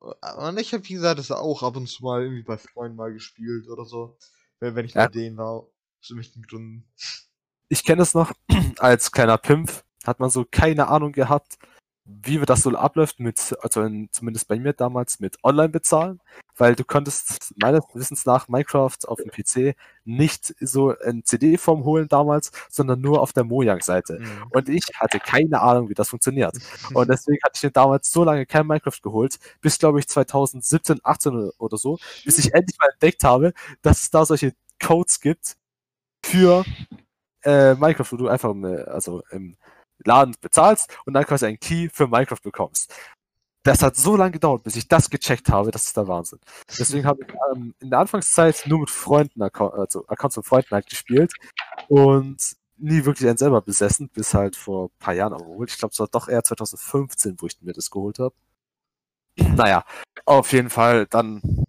[0.00, 3.12] Und ich habe, wie gesagt, das auch ab und zu mal irgendwie bei Freunden mal
[3.12, 4.16] gespielt oder so.
[4.60, 5.06] Wenn, ich Ja.
[5.06, 5.66] bei denen war.
[6.00, 6.88] Aus irgendwelchen Gründen.
[7.68, 8.32] Ich kenne es noch,
[8.78, 9.70] als kleiner Pimp
[10.04, 11.58] hat man so keine Ahnung gehabt,
[12.06, 16.20] wie das so abläuft mit, also in, zumindest bei mir damals mit Online bezahlen,
[16.56, 22.08] weil du konntest meines Wissens nach Minecraft auf dem PC nicht so in CD-Form holen
[22.08, 24.18] damals, sondern nur auf der Mojang-Seite.
[24.20, 24.46] Mhm.
[24.50, 26.54] Und ich hatte keine Ahnung, wie das funktioniert.
[26.94, 31.00] Und deswegen hatte ich mir damals so lange kein Minecraft geholt, bis glaube ich 2017,
[31.02, 35.20] 18 oder- oder so, bis ich endlich mal entdeckt habe, dass es da solche Codes
[35.20, 35.56] gibt
[36.22, 36.64] für
[37.44, 39.56] äh, Minecraft, wo du einfach im, äh, also im
[40.04, 42.92] Laden bezahlst und dann quasi einen Key für Minecraft bekommst.
[43.62, 46.38] Das hat so lange gedauert, bis ich das gecheckt habe, das ist der Wahnsinn.
[46.78, 50.86] Deswegen habe ich ähm, in der Anfangszeit nur mit Freunden, also Accounts von Freunden halt
[50.86, 51.32] gespielt
[51.88, 52.36] und
[52.76, 55.70] nie wirklich einen selber besessen, bis halt vor ein paar Jahren geholt.
[55.70, 58.34] Ich glaube, es war doch eher 2015, wo ich mir das geholt habe.
[59.36, 59.84] Naja,
[60.26, 61.64] auf jeden Fall dann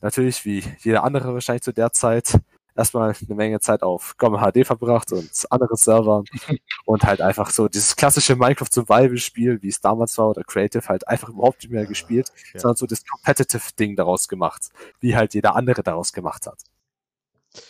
[0.00, 2.40] natürlich, wie jeder andere wahrscheinlich zu der Zeit,
[2.76, 6.22] erstmal eine Menge Zeit auf GOM HD verbracht und andere Server
[6.84, 10.86] und halt einfach so dieses klassische Minecraft Survival Spiel, wie es damals war, oder Creative,
[10.88, 12.60] halt einfach überhaupt nicht mehr gespielt, Ja.
[12.60, 14.68] sondern so das Competitive Ding daraus gemacht,
[15.00, 16.62] wie halt jeder andere daraus gemacht hat.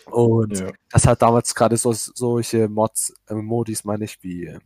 [0.07, 0.73] Und Ja.
[0.91, 4.59] das hat damals gerade so, solche Mods, äh, Modis meine ich, wie äh,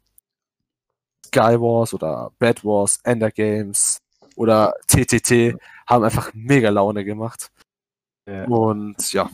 [1.27, 3.99] Skywars oder Bad Wars, Ender Games
[4.37, 7.51] oder TTT haben einfach mega Laune gemacht.
[8.27, 8.45] Ja.
[8.47, 9.29] Und ja,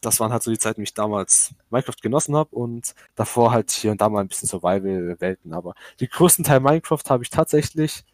[0.00, 3.70] das waren halt so die Zeiten, wie ich damals Minecraft genossen habe und davor halt
[3.70, 5.52] hier und da mal ein bisschen Survival-Welten.
[5.54, 8.04] Aber den größten Teil Minecraft habe ich tatsächlich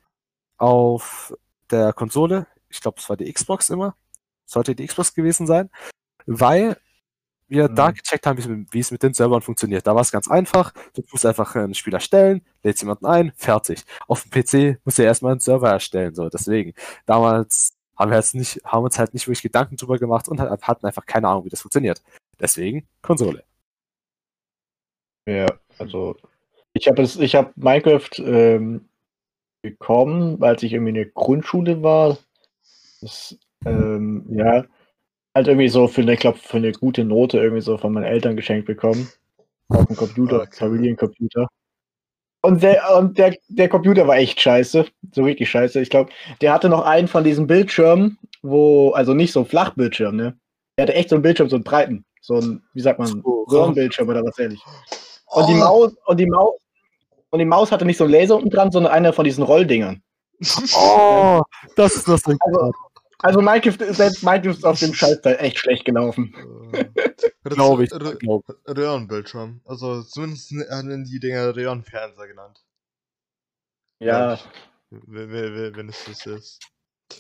[0.59, 1.35] auf
[1.71, 3.97] der Konsole, ich glaube, es war die Xbox immer,
[4.47, 5.71] sollte die Xbox gewesen sein,
[6.27, 6.77] weil
[7.49, 7.95] wir da Mhm.
[7.95, 8.39] gecheckt haben,
[8.73, 9.87] wie es mit- den Servern funktioniert.
[9.87, 10.73] Da war es ganz einfach.
[10.95, 13.85] Du musst einfach einen Spieler stellen, lädst jemanden ein, fertig.
[14.09, 16.15] Auf dem PC musst du erstmal einen Server erstellen.
[16.15, 16.73] So, deswegen.
[17.07, 20.63] Damals haben wir jetzt nicht, haben uns halt nicht wirklich Gedanken drüber gemacht und halt-
[20.63, 22.03] hatten einfach keine Ahnung, wie das funktioniert.
[22.41, 23.45] Deswegen Konsole.
[25.27, 25.47] Ja,
[25.79, 26.17] also
[26.73, 28.89] ich habe es, ich habe Minecraft ähm,
[29.63, 32.19] bekommen, als ich irgendwie in der Grundschule war.
[33.01, 34.65] Das, ähm, ja,
[35.35, 38.05] halt irgendwie so für eine, ich glaube, für eine gute Note irgendwie so von meinen
[38.05, 39.09] Eltern geschenkt bekommen.
[39.69, 40.57] Auf dem Computer, Okay.
[40.57, 41.49] Familiencomputer.
[42.43, 44.85] Und der, und der, der Computer war echt scheiße.
[45.13, 45.81] So richtig scheiße.
[45.81, 50.17] Ich glaube, der hatte noch einen von diesen Bildschirmen, wo, also nicht so ein Flachbildschirm,
[50.17, 50.37] ne?
[50.77, 52.05] Der hatte echt so einen Bildschirm, so einen breiten.
[52.21, 54.61] So ein, wie sagt man, So, Röhrenbildschirm oder was ehrlich.
[55.27, 55.59] Und die Oh.
[55.59, 56.55] Maus, und die Maus,
[57.31, 60.03] und die Maus hatte nicht so einen Laser unten dran, sondern einer von diesen Rolldingern.
[60.77, 61.43] Oh,
[61.77, 62.37] das ist das Ding.
[62.41, 62.73] Also,
[63.21, 66.35] also Minecraft, selbst Minecraft ist auf dem Scheißteil echt schlecht gelaufen.
[67.45, 67.91] Glaube ich.
[67.93, 68.45] Rö- Glaub.
[68.69, 69.61] Röhrenbildschirm.
[69.65, 72.65] Also zumindest haben die Dinger Röhrenfernseher genannt.
[74.01, 74.39] Ja,
[74.91, 76.59] Wenn, wenn, wenn es das ist.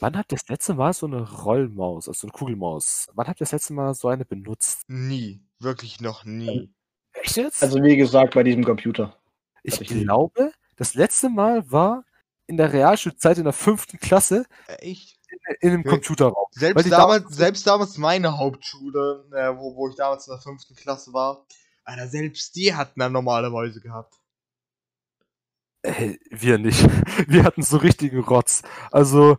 [0.00, 3.08] Wann habt ihr das letzte Mal so eine Rollmaus, also eine Kugelmaus?
[3.14, 4.82] Wann habt ihr das letzte Mal so eine benutzt?
[4.88, 5.44] Nie.
[5.60, 6.72] Wirklich noch nie.
[7.12, 7.62] Echt jetzt?
[7.62, 9.16] also wie gesagt, bei diesem Computer.
[9.62, 10.04] ich ich nie.
[10.04, 12.04] glaube, das letzte Mal war
[12.46, 15.18] in der Realschulzeit in der fünften Klasse Echt?
[15.60, 15.84] In einem.
[15.84, 16.46] Computerraum.
[16.52, 20.74] Selbst damals, damals- selbst damals meine Hauptschule, äh, wo, wo ich damals in der fünften
[20.74, 21.44] Klasse war,
[21.84, 24.14] Alter, selbst die hatten da normale Mäuse gehabt.
[25.82, 26.80] Äh, wir nicht.
[27.28, 28.62] Wir hatten so richtigen Rotz.
[28.92, 29.36] Also,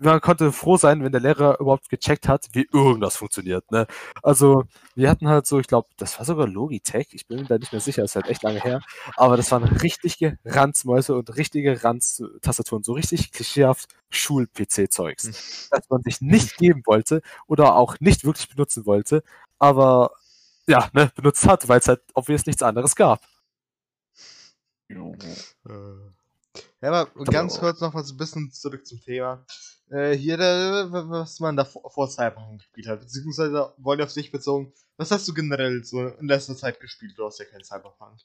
[0.00, 3.70] man konnte froh sein, wenn der Lehrer überhaupt gecheckt hat, wie irgendwas funktioniert.
[3.72, 3.86] Ne?
[4.22, 7.58] Also, wir hatten halt so, ich glaube, das war sogar Logitech, ich bin mir da
[7.58, 8.80] nicht mehr sicher, ist halt echt lange her,
[9.16, 16.20] aber das waren richtige Ranzmäuse und richtige Ranz-Tastaturen, so richtig klischeehaft Schul-PC-Zeugs, das man sich
[16.20, 19.22] nicht geben wollte oder auch nicht wirklich benutzen wollte,
[19.58, 20.12] aber
[20.68, 23.20] ja, ne, benutzt hat, weil es halt obvious nichts anderes gab.
[24.90, 24.94] Äh.
[26.80, 27.60] Ja, aber ganz Oh.
[27.60, 29.44] kurz noch mal so ein bisschen zurück zum Thema.
[29.90, 34.30] Äh, hier, der, was man da vor, vor Cyberpunk gespielt hat, beziehungsweise wollte auf sich
[34.30, 37.14] bezogen, was hast du generell so in letzter Zeit gespielt?
[37.16, 38.18] Du hast ja kein Cyberpunk.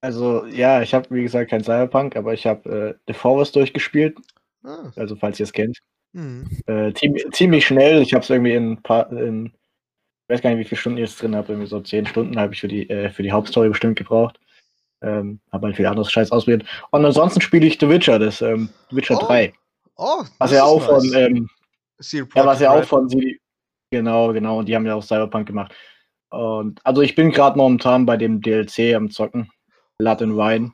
[0.00, 4.18] Also, ja, ich habe, wie gesagt, kein Cyberpunk, aber ich habe äh, The Forest durchgespielt.
[4.64, 4.90] Ah.
[4.96, 5.78] Also, falls ihr es kennt.
[6.14, 6.48] Hm.
[6.66, 8.02] Äh, ziemlich, ziemlich schnell.
[8.02, 9.10] Ich habe es irgendwie in ein paar.
[9.12, 11.52] In, ich weiß gar nicht, wie viele Stunden ich jetzt drin habe.
[11.52, 14.40] Irgendwie so zehn Stunden habe ich für die, äh, für die Hauptstory bestimmt gebraucht.
[15.02, 16.64] Ähm, habe halt viel anderes Scheiß ausprobiert.
[16.90, 19.52] Und ansonsten spiele ich The Witcher, das ähm, The Witcher Oh, 3.
[20.04, 21.12] Oh, Was ja auch von, nice.
[21.12, 21.48] ähm,
[22.00, 23.38] CD ja, was ja auch von CD
[23.92, 24.58] Genau, genau.
[24.58, 25.72] Und die haben ja auch Cyberpunk gemacht.
[26.30, 29.50] Und also ich bin gerade momentan bei dem DLC am Zocken.
[29.98, 30.72] Blood and Wine.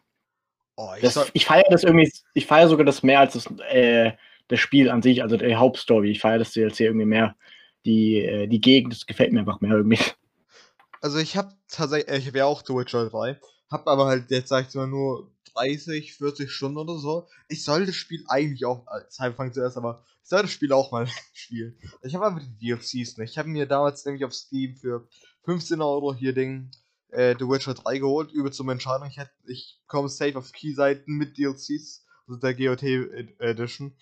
[0.77, 4.12] Oh, ich Das, ich feiere das irgendwie, ich feiere sogar das mehr als das, äh,
[4.47, 6.12] das Spiel an sich, also die Hauptstory.
[6.12, 7.37] Ich feiere das DLC irgendwie mehr.
[7.85, 9.99] Die, äh, die Gegend, das gefällt mir einfach mehr irgendwie.
[11.03, 13.38] also ich habe tatsächlich, ich habe ja auch The Witcher 3,
[13.71, 17.29] hab aber halt jetzt sag ich mal nur 30, 40 Stunden oder so.
[17.49, 21.09] Ich soll das Spiel eigentlich auch Cyberpunk zuerst, aber ich soll das Spiel auch mal
[21.33, 21.79] spielen.
[22.03, 23.31] Ich habe aber die DLCs nicht.
[23.33, 25.09] Ich habe mir damals nämlich auf Steam für
[25.44, 26.71] 15 Euro hier Ding
[27.11, 29.09] äh, The Witcher 3 geholt, über zum Entscheidung.
[29.09, 33.97] Ich, ich komme safe auf Key-Seiten mit DLCs, also der GOT Ed- Edition,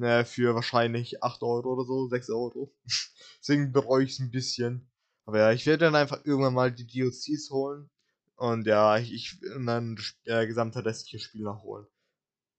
[0.00, 2.72] äh, für wahrscheinlich 8 Euro oder so, 6 Euro.
[3.40, 4.88] Deswegen bereue ich es ein bisschen.
[5.26, 7.90] Aber ja, ich werde dann einfach irgendwann mal die DLCs holen.
[8.38, 11.86] Und ja, ich, ich und dann äh, gesamte restliche Spiel nachholen.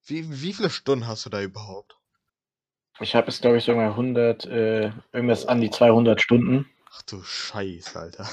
[0.05, 1.97] Wie, wie viele Stunden hast du da überhaupt?
[2.99, 6.65] Ich habe jetzt, glaube ich, so irgendwann 100, äh, irgendwas an die 200 Stunden.
[6.91, 8.27] Ach du Scheiß, Alter.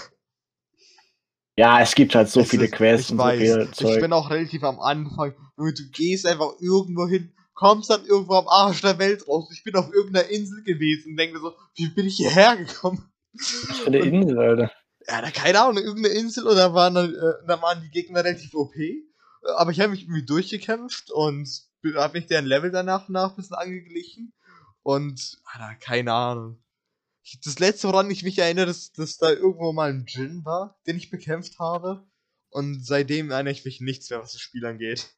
[1.57, 3.73] Ja, es gibt halt so Es viele ist- Quests ich und so weiß, viel Ich
[3.77, 4.01] Zeug.
[4.01, 5.35] bin auch relativ am Anfang.
[5.57, 9.49] Du gehst einfach irgendwo hin, kommst dann irgendwo am Arsch der Welt raus.
[9.53, 13.09] Ich bin auf irgendeiner Insel gewesen und denke so, wie bin ich hierher gekommen?
[13.33, 14.73] Was für eine Insel, Alter.
[15.09, 18.25] Ja, da keine Ahnung, irgendeine Insel und da waren, dann, äh, da waren die Gegner
[18.25, 18.75] relativ OP.
[19.57, 21.49] Aber ich habe mich irgendwie durchgekämpft und
[21.95, 24.33] habe mich deren Level danach nach ein bisschen angeglichen.
[24.83, 26.63] Und, Alter, keine Ahnung.
[27.45, 30.97] Das letzte, woran ich mich erinnere, ist, dass da irgendwo mal ein Djinn war, den
[30.97, 32.07] ich bekämpft habe.
[32.51, 35.15] Und seitdem erinnere ich mich nichts mehr, was das Spiel angeht.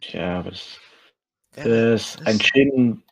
[0.00, 0.78] Tja, das
[1.56, 3.02] Ja, ist ein Chin.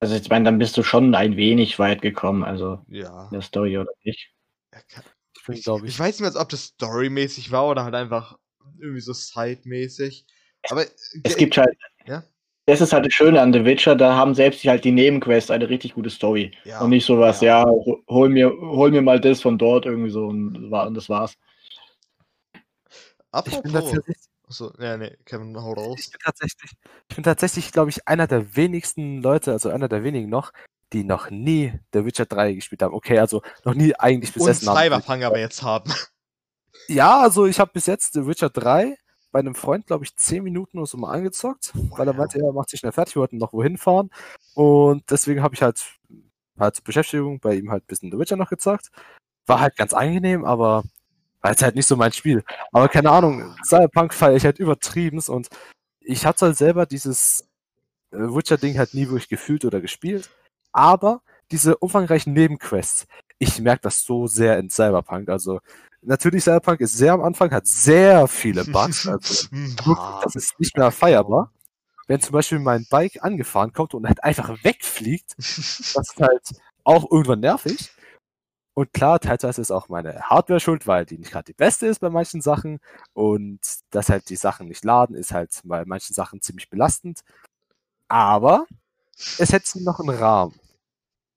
[0.00, 3.24] Also ich meine, dann bist du schon ein wenig weit gekommen, also ja.
[3.26, 4.30] in der Story oder nicht.
[4.72, 8.38] Ich Ich, ich ich, weiß nicht mehr, ob das storymäßig war oder halt einfach
[8.78, 10.24] irgendwie so side-mäßig.
[10.70, 10.84] Aber
[11.24, 11.76] Es gibt halt.
[12.06, 12.24] Ja?
[12.66, 15.50] Das ist halt das Schöne an The Witcher, da haben selbst die halt die Nebenquests
[15.50, 16.52] eine richtig gute Story.
[16.64, 17.60] ja, und nicht sowas, ja.
[17.62, 20.86] ja, ho- hol mir, hol mir mal das von dort irgendwie so und, das war-
[20.86, 21.36] und das war's.
[22.54, 22.60] ich
[23.32, 23.62] Apropos.
[23.62, 24.16] bin tatsächlich,
[24.50, 26.00] Achso, ja, nee, Kevin, hau raus.
[26.00, 26.72] ich bin tatsächlich,
[27.08, 30.50] ich bin tatsächlich, glaube ich, einer der wenigsten Leute, also einer der wenigen noch,
[30.92, 32.92] die noch nie The Witcher 3 gespielt haben.
[32.92, 34.76] Okay, also noch nie eigentlich Und besessen haben.
[34.76, 35.92] Cyberpunk aber jetzt haben.
[36.88, 38.96] Ja, also ich habe bis jetzt The Witcher 3
[39.30, 42.18] bei einem Freund, glaube ich, 10 Minuten oder so mal angezockt, weil er Wow.
[42.18, 44.10] meinte, er macht sich schnell fertig, wir wollten noch wohin fahren.
[44.54, 45.80] Und deswegen habe ich halt,
[46.58, 48.88] halt zur Beschäftigung bei ihm halt ein bisschen The Witcher noch gezockt.
[49.46, 50.82] War halt ganz angenehm, aber
[51.40, 52.44] war jetzt halt nicht so mein Spiel.
[52.72, 55.48] Aber keine Ahnung, Cyberpunk feiere ich halt übertrieben und
[56.00, 57.48] ich hatte halt selber dieses
[58.12, 60.30] äh, Witcher-Ding halt nie wirklich gefühlt oder gespielt.
[60.72, 63.06] Aber diese umfangreichen Nebenquests,
[63.38, 65.28] ich merke das so sehr in Cyberpunk.
[65.28, 65.60] Also
[66.02, 69.06] natürlich, Cyberpunk ist sehr am Anfang, hat sehr viele Bugs.
[69.08, 69.48] Also
[70.22, 71.52] das ist nicht mehr feierbar.
[72.06, 76.42] Wenn zum Beispiel mein Bike angefahren kommt und halt einfach wegfliegt, das ist halt
[76.84, 77.92] auch irgendwann nervig.
[78.80, 81.98] Und klar, teilweise ist auch meine Hardware schuld, weil die nicht gerade die beste ist
[81.98, 82.80] bei manchen Sachen.
[83.12, 87.20] Und dass halt die Sachen nicht laden, ist halt bei manchen Sachen ziemlich belastend.
[88.08, 88.64] Aber
[89.38, 90.58] es hätte noch einen Rahmen.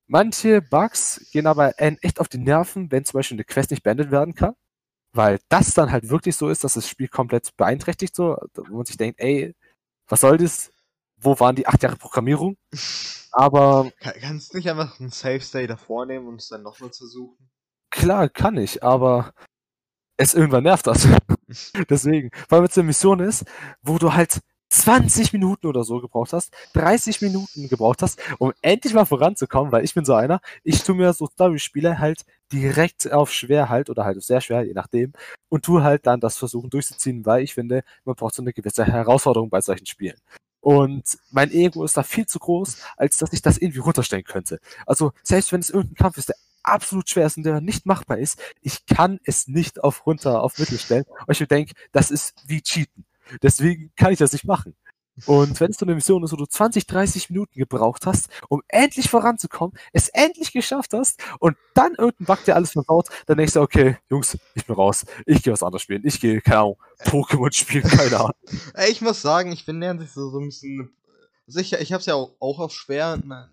[0.06, 4.10] Manche Bugs gehen aber echt auf die Nerven, wenn zum Beispiel eine Quest nicht beendet
[4.10, 4.54] werden kann.
[5.12, 8.86] Weil das dann halt wirklich so ist, dass das Spiel komplett beeinträchtigt, so, wo man
[8.86, 9.54] sich denkt, ey,
[10.08, 10.70] was soll das?
[11.24, 12.56] Wo waren die acht Jahre Programmierung?
[13.32, 16.90] Aber Kann, kannst du nicht einfach einen Save State davor nehmen und es dann nochmal
[16.92, 17.50] versuchen?
[17.94, 19.32] klar, kann ich, aber
[20.16, 21.08] es irgendwann nervt das.
[21.90, 23.44] Deswegen, weil es eine Mission ist,
[23.82, 28.92] wo du halt 20 Minuten oder so gebraucht hast, 30 Minuten gebraucht hast, um endlich
[28.92, 33.32] mal voranzukommen, weil ich bin so einer, ich tue mir so Story-Spiele halt direkt auf
[33.32, 35.12] schwer halt oder halt auf sehr schwer, je nachdem,
[35.48, 38.84] und tue halt dann das versuchen durchzuziehen, weil ich finde, man braucht so eine gewisse
[38.84, 40.18] Herausforderung bei solchen Spielen.
[40.64, 44.60] Und mein Ego ist da viel zu groß, als dass ich das irgendwie runterstellen könnte.
[44.86, 48.16] Also, selbst wenn es irgendein Kampf ist, der absolut schwer ist und der nicht machbar
[48.16, 52.10] ist, ich kann es nicht auf runter, auf Mittel stellen, weil ich mir denke, das
[52.10, 53.04] ist wie Cheaten.
[53.42, 54.74] Deswegen kann ich das nicht machen.
[55.26, 58.62] Und wenn es so eine Mission ist, wo du 20, 30 Minuten gebraucht hast, um
[58.68, 63.54] endlich voranzukommen, es endlich geschafft hast und dann irgendein Bug dir alles verbaut, dann denkst
[63.54, 65.04] du, okay, Jungs, ich bin raus.
[65.26, 66.02] Ich gehe was anderes spielen.
[66.04, 68.32] Ich gehe, keine Ahnung, Pokémon spielen, keine Ahnung.
[68.88, 70.90] Ich muss sagen, ich bin lernt sich so, so ein bisschen.
[71.46, 73.18] Also ich, hab's ja auch, auch auf schwer.
[73.24, 73.50] na,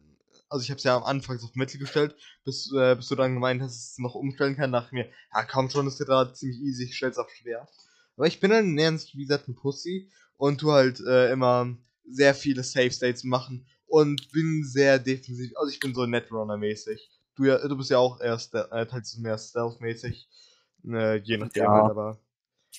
[0.50, 3.34] also ich habe es ja am Anfang auf Mittel gestellt, bis, äh, bis du dann
[3.34, 6.60] gemeint hast, dass es noch umstellen kann, ich mir, ja komm schon, ist gerade ziemlich
[6.60, 7.68] easy, ich stell's auf schwer.
[8.18, 12.34] Aber ich bin dann näher wie gesagt ein Pussy und tu halt äh, immer sehr
[12.34, 17.00] viele Safe States machen und bin sehr defensiv, also ich bin so Netrunner-mäßig.
[17.36, 20.28] Du, ja, du bist ja auch erst äh, teils mehr Stealth-mäßig,
[20.88, 21.72] äh, je nachdem, Ja.
[21.76, 22.20] halt, aber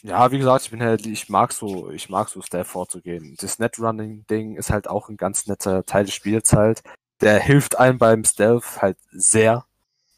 [0.03, 3.37] Ja, wie gesagt, ich bin halt, ich mag so, ich mag so Stealth vorzugehen.
[3.40, 6.83] Das Netrunning-Ding ist halt auch ein ganz netter Teil des Spiels halt.
[7.20, 9.66] Der hilft einem beim Stealth halt sehr.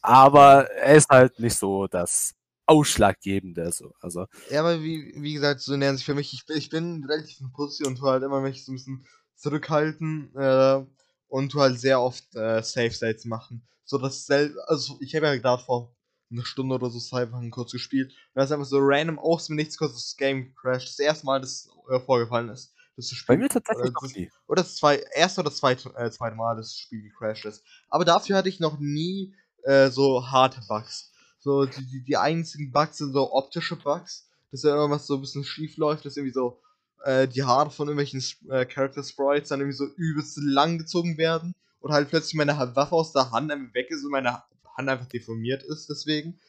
[0.01, 2.33] Aber er ist halt nicht so das
[2.65, 3.93] Ausschlaggebende, so.
[4.01, 6.33] Also, Ja, aber wie, wie gesagt, so nähern sich für mich.
[6.33, 9.05] Ich bin, ich bin relativ ein Pussy und tu halt immer mich so ein bisschen
[9.35, 10.83] zurückhalten äh,
[11.27, 13.67] und tu halt sehr oft äh, Safe States machen.
[13.83, 14.29] So dass
[14.67, 15.95] also ich habe ja gerade vor
[16.31, 18.11] einer Stunde oder so Cyberpunk kurz gespielt.
[18.11, 20.89] Und da ist einfach so random aus dem Nichts kurz das Game crasht.
[20.89, 22.73] Das erste Mal, dass äh, vorgefallen ist.
[22.97, 24.31] Das bei Spiel mir tatsächlich Oder das- nie.
[24.47, 27.63] oder das zwei, erste oder zweite, äh, zweite Mal das Spiel gecrashed ist.
[27.89, 31.11] Aber dafür hatte ich noch nie äh, so harte Bugs.
[31.45, 35.21] So, die, die, die einzigen Bugs sind so optische Bugs, dass da irgendwas so ein
[35.21, 36.59] bisschen schief läuft, dass irgendwie so
[37.03, 41.53] äh, die Haare von irgendwelchen äh, Character Sprites dann irgendwie so übelst lang gezogen werden
[41.81, 44.41] und halt plötzlich meine Waffe aus der Hand einfach weg ist und meine
[44.75, 46.39] Hand einfach deformiert ist deswegen.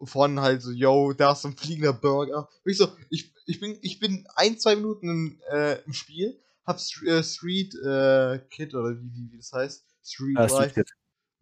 [0.00, 2.48] Von halt so, yo, da ist so ein fliegender Burger.
[2.64, 6.40] Und ich so, ich, ich bin, ich bin ein, zwei Minuten im, äh, im Spiel,
[6.64, 9.84] hab St äh, Street äh, Kid oder wie, wie, wie das heißt.
[10.02, 10.54] Street Life.
[10.54, 10.88] Street Kid.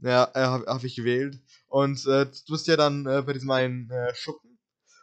[0.00, 1.40] Ja, äh, habe hab ich gewählt.
[1.68, 4.58] Und äh, du bist ja dann äh, bei diesem einen äh, Schuppen.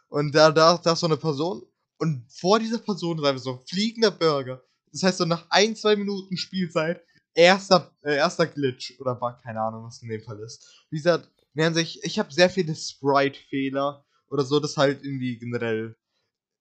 [0.08, 1.62] Und da, da, da ist so eine Person.
[1.98, 4.62] Und vor dieser Person ist einfach so ein fliegender Burger.
[4.92, 7.04] Das heißt, so nach ein, zwei Minuten Spielzeit,
[7.34, 10.86] erster, äh, erster Glitch oder Bug, keine Ahnung, was in dem Fall ist.
[10.90, 15.96] Wie gesagt, während sich, ich habe sehr viele Sprite-Fehler oder so, das halt irgendwie generell,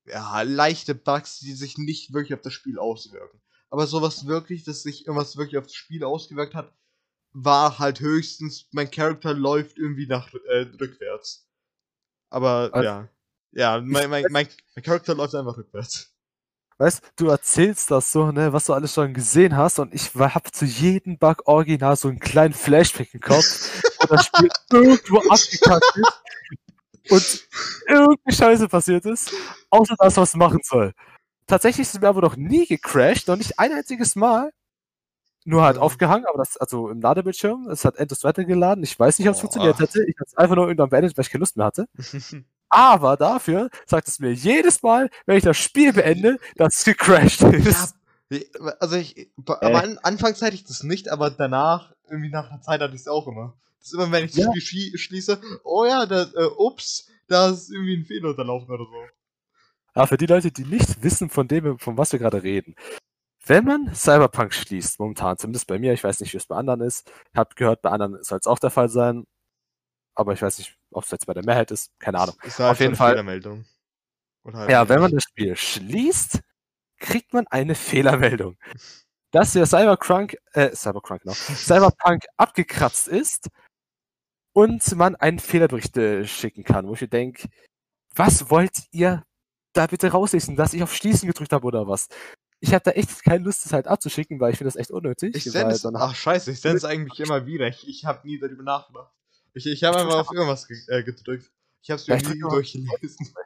[0.05, 3.39] ja, leichte Bugs, die sich nicht wirklich auf das Spiel auswirken.
[3.69, 6.73] Aber sowas wirklich, dass sich irgendwas wirklich auf das Spiel ausgewirkt hat,
[7.33, 11.47] war halt höchstens, mein Charakter läuft irgendwie nach äh, rückwärts.
[12.29, 13.09] Aber Also- ja.
[13.55, 16.11] Ja, mein, mein, mein, mein Charakter läuft einfach rückwärts.
[16.79, 20.53] Weißt du, erzählst das so, ne, was du alles schon gesehen hast und ich hab
[20.55, 25.97] zu jedem Bug original so einen kleinen Flashback im Kopf, wo das Spiel irgendwo abgekackt
[25.97, 27.47] ist und
[27.87, 29.31] irgendeine Scheiße passiert ist,
[29.69, 30.93] außer das, was es machen soll.
[31.45, 34.51] Tatsächlich ist es mir aber noch nie gecrashed, noch nicht ein einziges Mal.
[35.45, 35.81] Nur halt Ja.
[35.81, 38.83] aufgehangen, aber das, also im Ladebildschirm, es hat endlos weitergeladen.
[38.83, 39.41] Ich weiß nicht, ob es Oh.
[39.41, 40.03] funktioniert hätte.
[40.05, 41.87] Ich habe es einfach nur irgendwann beendet, weil ich keine Lust mehr hatte.
[42.69, 47.41] Aber dafür sagt es mir jedes Mal, wenn ich das Spiel beende, dass es gecrashed
[47.43, 47.93] ist.
[48.29, 48.39] ja,
[48.79, 49.95] also ich, ba- Äh.
[50.01, 53.27] Anfangs hatte ich das nicht, aber danach, irgendwie nach einer Zeit hatte ich es auch
[53.27, 53.53] immer.
[53.79, 54.49] Das ist immer, wenn ich das Ja.
[54.51, 58.85] Spiel schlie schließe, oh ja, da, äh, ups, da ist irgendwie ein Fehler unterlaufen oder
[58.85, 58.91] so.
[59.93, 62.75] Aber für die Leute, die nicht wissen, von dem, von was wir gerade reden.
[63.45, 66.81] Wenn man Cyberpunk schließt, momentan, zumindest bei mir, ich weiß nicht, wie es bei anderen
[66.81, 69.25] ist, ich habe gehört, bei anderen soll es auch der Fall sein,
[70.15, 72.35] aber ich weiß nicht, ob es jetzt bei der Mehrheit ist, keine Ahnung.
[72.43, 73.11] Ist halt Auf jeden Fall.
[73.11, 73.65] Fehlermeldung.
[74.45, 76.41] Halt Ja, wenn man das Spiel schließt,
[76.99, 78.57] kriegt man eine Fehlermeldung.
[79.31, 83.49] Dass der Cyberpunk, äh, Cyberpunk, genau, Cyberpunk abgekratzt ist
[84.53, 87.49] und man einen Fehlerbericht äh, schicken kann, wo ich mir denke,
[88.15, 89.23] was wollt ihr
[89.73, 92.07] da bitte rauslesen, dass ich auf Schließen gedrückt habe oder was?
[92.65, 95.35] Ich habe da echt keine Lust, das halt abzuschicken, weil ich finde das echt unnötig.
[95.35, 97.67] Ich sende es, dann ach scheiße, ich sende es eigentlich immer wieder.
[97.67, 99.11] Ich, ich habe nie darüber nachgedacht.
[99.53, 101.51] Ich, ich habe einfach auf irgendwas ge äh, gedrückt.
[101.81, 103.33] Ich habe es mir Ja, nie durchgelesen.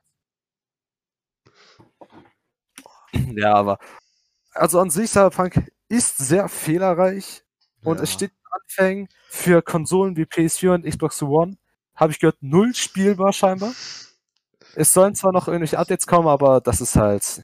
[3.35, 3.79] Ja, aber
[4.53, 7.43] also an sich Cyberpunk ist sehr fehlerreich
[7.83, 8.13] und es Ja.
[8.13, 11.57] steht in Anfängen für Konsolen wie PS4 und Xbox One.
[11.95, 13.73] Habe ich gehört, null spielbar scheinbar.
[14.75, 17.43] Es sollen zwar noch irgendwelche Updates kommen, aber das ist halt,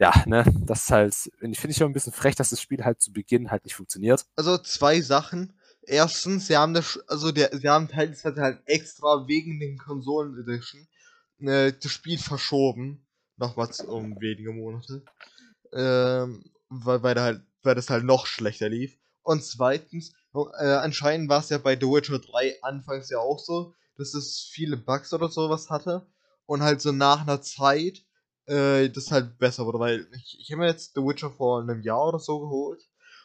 [0.00, 2.82] ja, ne, das ist halt, ich finde ich schon ein bisschen frech, dass das Spiel
[2.84, 4.24] halt zu Beginn halt nicht funktioniert.
[4.34, 5.52] Also zwei Sachen.
[5.82, 10.88] Erstens, sie haben das, also der, sie haben teilweise halt extra wegen den Konsolen Edition
[11.40, 13.06] äh, das Spiel verschoben.
[13.36, 15.02] Nochmals um wenige Monate.
[15.72, 18.96] Ähm, weil, weil, halt, weil das halt noch schlechter lief.
[19.22, 23.74] Und zweitens, äh, anscheinend war es ja bei The Witcher 3 anfangs ja auch so,
[23.96, 26.06] dass es viele Bugs oder sowas hatte.
[26.46, 28.02] Und halt so nach einer Zeit
[28.50, 29.78] äh, das halt besser wurde.
[29.78, 32.82] Weil ich, ich habe mir jetzt The Witcher vor einem Jahr oder so geholt.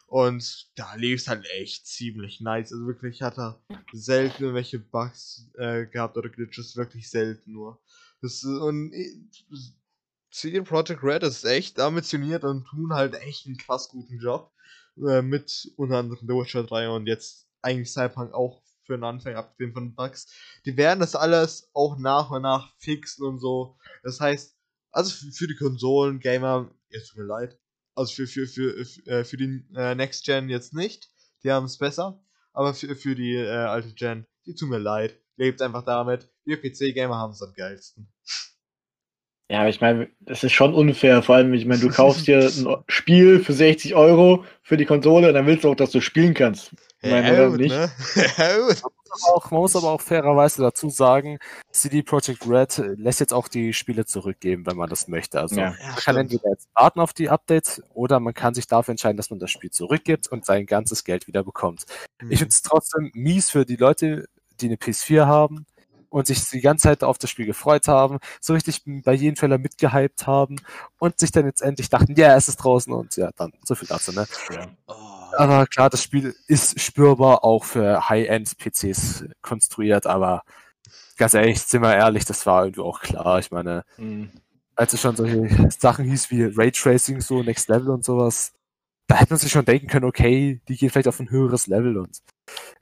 [0.07, 2.71] Und da lief es halt echt ziemlich nice.
[2.71, 3.59] Also wirklich hat er
[3.91, 7.81] selten irgendwelche Bugs äh, gehabt oder Glitches, wirklich selten nur.
[8.21, 9.17] Das, und äh,
[10.31, 14.51] CD Projekt Red ist echt ambitioniert und tun halt echt einen krass guten Job.
[14.97, 19.35] Äh, mit unter anderem The Witcher 3 und jetzt eigentlich Cyberpunk auch für den Anfang,
[19.35, 20.27] abgesehen von Bugs.
[20.65, 23.77] Die werden das alles auch nach und nach fixen und so.
[24.03, 24.54] Das heißt,
[24.95, 27.59] also für, die Konsolen, Gamer, jetzt tut mir leid,
[27.95, 31.09] also für, für, für, für, äh, für die äh, Next Gen jetzt nicht.
[31.43, 32.23] Die haben es besser.
[32.53, 35.19] aber für, für die äh, alte Gen, die tut mir leid.
[35.35, 36.29] Lebt einfach damit.
[36.45, 38.07] Wir PC-Gamer haben es am geilsten.
[39.49, 41.21] Ja, aber ich meine, das ist schon unfair.
[41.21, 45.27] Vor allem, ich meine, du kaufst dir ein Spiel für 60 Euro für die Konsole
[45.27, 46.71] und dann willst du auch, dass du spielen kannst.
[47.01, 47.69] Ich meine, Ja, gut, nicht?
[47.75, 47.91] ne?
[48.37, 48.81] Ja, gut.
[49.23, 51.37] Aber auch, man muss aber auch fairerweise dazu sagen,
[51.71, 55.39] CD Projekt Red lässt jetzt auch die Spiele zurückgeben, wenn man das möchte.
[55.39, 55.61] Also Ja.
[55.61, 56.17] Ja, man kann stimmt.
[56.19, 59.51] entweder jetzt warten auf die Updates oder man kann sich dafür entscheiden, dass man das
[59.51, 61.85] Spiel zurückgibt und sein ganzes Geld wieder bekommt.
[62.21, 62.31] Mhm.
[62.31, 64.25] Ich finde es trotzdem mies für die Leute,
[64.59, 65.65] die eine PS4 haben
[66.15, 69.57] und sich die ganze Zeit auf das Spiel gefreut haben, so richtig bei jedem Fäller
[69.57, 70.55] mitgehypt haben
[70.97, 73.89] und sich dann jetzt endlich dachten, ja, es ist draußen und ja, dann so viel
[73.89, 74.25] dazu, ne?
[74.49, 74.65] Ja.
[74.87, 74.93] Oh,
[75.37, 80.43] Aber klar, das Spiel ist spürbar auch für High-End-PCs konstruiert, aber
[81.17, 83.39] ganz ehrlich, sind wir ehrlich, das war irgendwie auch klar.
[83.39, 84.31] Ich meine, Hm.
[84.77, 88.53] als es schon solche Sachen hieß wie Raytracing, so Next Level und sowas,
[89.07, 91.97] da hätte man sich schon denken können, okay, die gehen vielleicht auf ein höheres Level
[91.97, 92.19] und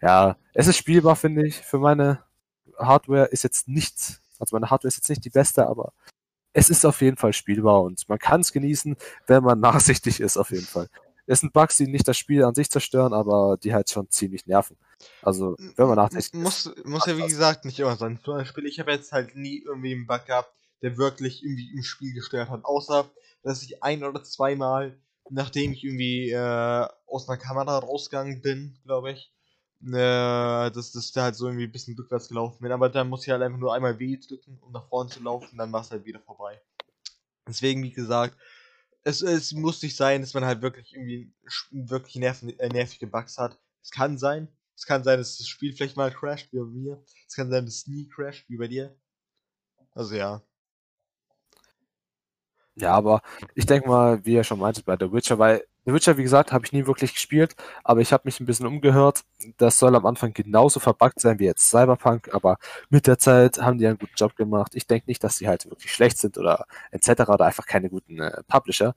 [0.02, 1.58] ja, es ist spielbar, finde ich.
[1.62, 2.20] Für meine
[2.78, 5.93] Hardware ist jetzt nicht, also meine Hardware ist jetzt nicht die beste, aber
[6.53, 8.95] es ist auf jeden Fall spielbar und man kann es genießen,
[9.28, 10.89] wenn man nachsichtig ist, auf jeden Fall.
[11.26, 14.45] Es sind Bugs, die nicht das Spiel an sich zerstören, aber die halt schon ziemlich
[14.45, 14.78] nerven.
[15.21, 16.86] Also, wenn man nachsichtig muss, ist.
[16.86, 17.30] muss ja wie das.
[17.30, 18.19] gesagt nicht immer sein.
[18.24, 21.84] Zum Beispiel, ich habe jetzt halt nie irgendwie einen Bug gehabt, der wirklich irgendwie im
[21.84, 22.65] Spiel gestört hat.
[22.65, 23.09] Außer,
[23.41, 24.99] dass ich ein oder zweimal,
[25.30, 29.32] nachdem ich irgendwie äh, aus einer Kamera rausgegangen bin, glaube ich,
[29.88, 32.72] äh, dass, dass da halt so irgendwie ein bisschen rückwärts gelaufen bin.
[32.72, 35.58] Aber dann muss ich halt einfach nur einmal W drücken, um nach vorne zu laufen,
[35.58, 36.62] dann war es halt wieder vorbei.
[37.48, 38.38] Deswegen, wie gesagt,
[39.04, 41.34] es, es muss nicht sein, dass man halt wirklich irgendwie
[41.72, 43.60] wirklich nerven, äh, nervige Bugs hat.
[43.82, 44.48] Es kann sein.
[44.76, 47.04] Es kann sein, dass das Spiel vielleicht mal crasht, wie bei mir.
[47.28, 48.96] Es kann sein, dass es nie crasht, wie bei dir.
[49.92, 50.42] Also ja.
[52.76, 53.22] Ja, aber
[53.54, 56.54] ich denke mal, wie ihr schon meintet, bei The Witcher, weil The Witcher, wie gesagt,
[56.54, 59.24] habe ich nie wirklich gespielt, aber ich habe mich ein bisschen umgehört.
[59.58, 62.58] Das soll am Anfang genauso verbuggt sein wie jetzt Cyberpunk, aber
[62.90, 64.76] mit der Zeit haben die einen guten Job gemacht.
[64.76, 67.28] Ich denke nicht, dass die halt wirklich schlecht sind oder etc.
[67.28, 68.96] oder einfach keine guten äh, Publisher,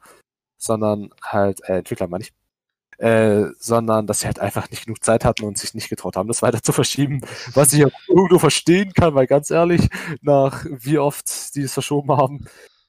[0.58, 2.32] sondern halt, äh, Entwickler meine ich.
[2.98, 6.28] Äh, sondern dass sie halt einfach nicht genug Zeit hatten und sich nicht getraut haben,
[6.28, 7.20] das weiter zu verschieben,
[7.52, 9.88] was ich auch irgendwo verstehen kann, weil ganz ehrlich,
[10.22, 12.46] nach wie oft die es verschoben haben,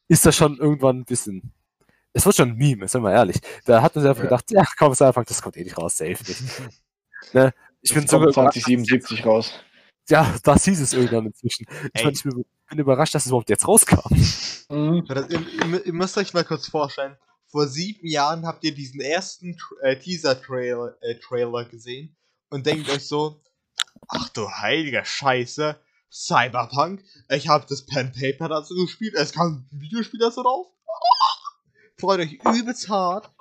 [0.07, 1.51] ist das schon irgendwann ein bisschen.
[2.17, 3.37] Es wird schon ein Meme, sind wir ehrlich.
[3.65, 4.29] Da hat man sich einfach Ja.
[4.29, 6.41] gedacht, ja, komm, es einfach, das kommt eh nicht raus, safe nicht.
[7.33, 7.53] ne?
[7.81, 9.51] Ich bin Das sogar kommt überrascht, 2077 raus.
[10.09, 11.67] ja, das hieß es irgendwann inzwischen.
[11.93, 14.01] Ich, mein, ich bin, bin überrascht, dass es überhaupt jetzt rauskam.
[14.69, 15.05] Mhm.
[15.07, 17.15] Das, ihr, ihr, müsst euch mal kurz vorstellen.
[17.51, 22.17] Vor sieben Jahren habt ihr diesen ersten äh, Teaser-Trailer äh, Trailer gesehen
[22.49, 23.43] und denkt euch so,
[24.07, 25.79] ach du heiliger Scheiße,
[26.11, 30.65] Cyberpunk, ich habe das Pen Paper dazu gespielt, es kam ein Videospiel dazu drauf.
[31.99, 33.31] Freut euch übelst hart.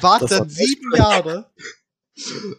[0.00, 1.50] Wartet dann sieben Jahre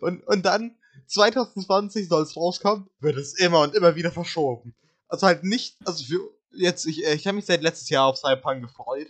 [0.01, 0.77] und, und dann
[1.07, 4.75] 2020 soll es rauskommen, wird es immer und immer wieder verschoben.
[5.07, 6.19] Also halt nicht, also für
[6.51, 9.07] jetzt, ich, ich habe mich seit letztes Jahr auf Cyberpunk gefreut.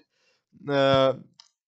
[0.67, 1.13] Äh,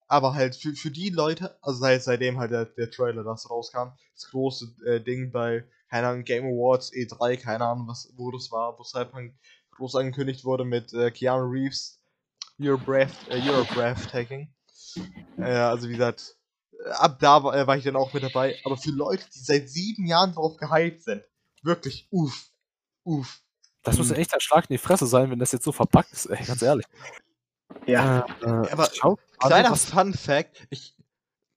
[0.08, 3.91] aber halt für, für die Leute, also seit, seitdem halt der, der Trailer das rauskam,
[4.14, 8.52] das große äh, Ding bei, keine Ahnung, Game Awards, E3, keine Ahnung, was, wo das
[8.52, 9.34] war, wo Cyberpunk
[9.78, 12.01] groß angekündigt wurde mit äh, Keanu Reeves,
[12.62, 14.53] You're, breath, äh, you're breathtaking.
[15.38, 16.36] Äh, also wie gesagt,
[16.86, 18.55] äh, ab da war, äh, war ich dann auch mit dabei.
[18.64, 21.24] Aber für Leute, die seit sieben Jahren drauf gehypt sind,
[21.64, 22.49] wirklich, uff,
[23.03, 23.41] uff.
[23.82, 26.28] Das muss echt ein Schlag in die Fresse sein, wenn das jetzt so verpackt ist,
[26.28, 26.86] ey, ganz ehrlich.
[27.88, 28.28] Ja.
[28.41, 30.95] Äh, äh, Aber schau, Kleiner was, Fun Fact, ich,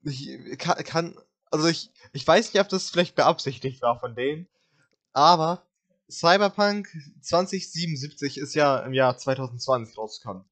[0.05, 1.19] ich kann, kann,
[1.51, 4.49] also ich, ich weiß nicht, ob das vielleicht beabsichtigt war von denen,
[5.13, 5.67] aber
[6.11, 6.89] Cyberpunk
[7.21, 10.45] 2077 ist ja im Jahr 2020 rausgekommen.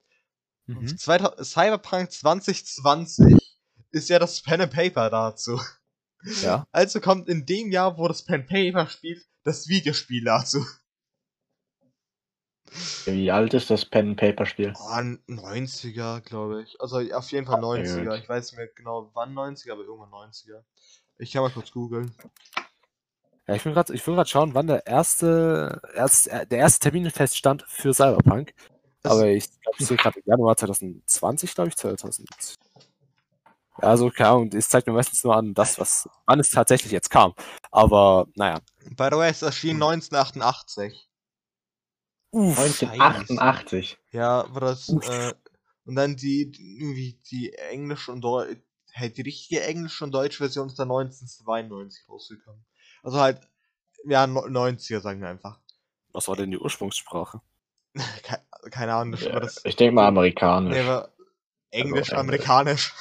[0.67, 0.99] Mhm.
[0.99, 3.37] 2000 Cyberpunk 2020
[3.91, 5.61] ist ja das Pen and Paper dazu.
[6.43, 6.67] Ja.
[6.71, 10.65] Also kommt in dem Jahr, wo das Pen Paper spielt, das Videospiel dazu.
[13.05, 14.73] Wie alt ist das Pen Paper Spiel?
[14.77, 16.81] Oh, 90er, glaube ich.
[16.81, 18.05] Also auf jeden Fall 90er.
[18.05, 18.19] gut.
[18.19, 20.63] Ich weiß nicht mehr genau wann 90er, aber irgendwann 90er.
[21.19, 22.15] Ich kann mal kurz googeln.
[23.47, 28.55] Ja, ich will gerade schauen, wann der erste, erst, der erste Termin feststand für Cyberpunk.
[29.03, 32.29] Das- Aber ich glaube, ich sehe gerade im Januar 2020, glaube ich, 2000.
[33.81, 36.93] Ja, also klar, und es zeigt mir meistens nur an, das, was, wann es tatsächlich
[36.93, 37.35] jetzt kam.
[37.71, 38.61] Aber, naja.
[38.91, 41.09] By the way, es erschien 1988.
[42.33, 43.99] Uff, 1988.
[44.13, 45.33] Ja, war das, äh,
[45.85, 46.43] und dann die,
[46.79, 48.55] irgendwie die englische und Deu
[48.95, 52.65] halt die richtige englische und deutsche Version ist dann 1992 rausgekommen.
[53.03, 53.41] Also halt,
[54.05, 55.59] ja, no- 90er sagen wir einfach.
[56.13, 57.41] was war denn die Ursprungssprache?
[58.71, 59.61] Keine, Ahnung, Ja, das.
[59.65, 60.77] ich denke mal amerikanisch.
[60.77, 61.09] Nee, war
[61.71, 62.95] Englisch, amerikanisch.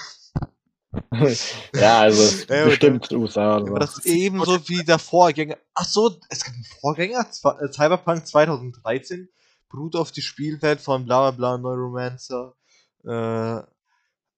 [1.73, 3.57] ja, also Ja, bestimmt USA.
[3.57, 5.57] Aber das ist ebenso wie der Vorgänger.
[5.73, 7.19] Ach so, es gibt einen Vorgänger,
[7.59, 9.29] äh, Cyberpunk 2013,
[9.69, 12.55] beruht auf die Spielwelt von bla bla bla Neuromancer.
[13.05, 13.63] Äh,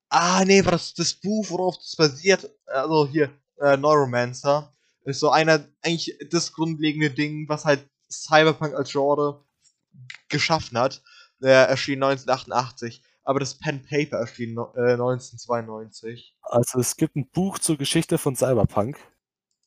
[0.09, 2.49] ah, nee, war das das Buch, worauf das basiert?
[2.65, 4.73] Also hier, äh, Neuromancer.
[5.05, 9.43] Ist so einer, eigentlich das grundlegende Ding, was halt Cyberpunk als Genre
[10.29, 11.01] geschaffen hat.
[11.43, 16.35] Der erschien 1988, aber das Pen Paper erschien no- äh, 1992.
[16.41, 18.97] Also es gibt ein Buch zur Geschichte von Cyberpunk.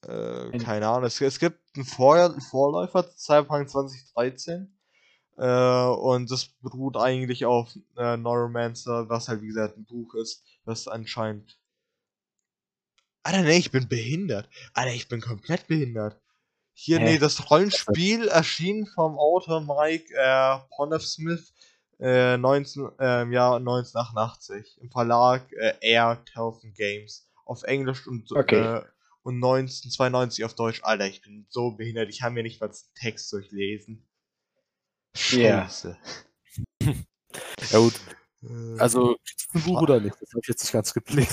[0.06, 1.04] Äh, Ein- keine Ahnung.
[1.04, 4.72] Es, es gibt einen, Vor einen Vorläufer, Cyberpunk 2013.
[5.38, 7.68] Äh, und das beruht eigentlich auf
[7.98, 11.58] äh, Neuromancer, was halt wie gesagt ein Buch ist, das anscheinend.
[13.22, 14.48] Alter, nee, ich bin behindert.
[14.72, 16.18] Alter, ich bin komplett behindert.
[16.72, 17.04] Hier, Hä?
[17.04, 21.52] nee, das Rollenspiel erschien vom Autor Mike äh, Ponef-Smith
[21.98, 28.30] äh, 19, äh, im Jahr 1988 im Verlag äh, Air Telfen Games auf Englisch und,
[28.32, 28.60] Okay.
[28.78, 28.82] äh,
[29.22, 30.80] und 1992 auf Deutsch.
[30.82, 34.06] Alter, ich bin so behindert, ich kann mir nicht mal den Text durchlesen.
[35.16, 35.96] Scheiße.
[37.70, 37.94] Ja gut,
[38.42, 40.14] Äh, also ist ein Buch oder nicht?
[40.20, 41.32] Das habe ich jetzt nicht ganz geblickt.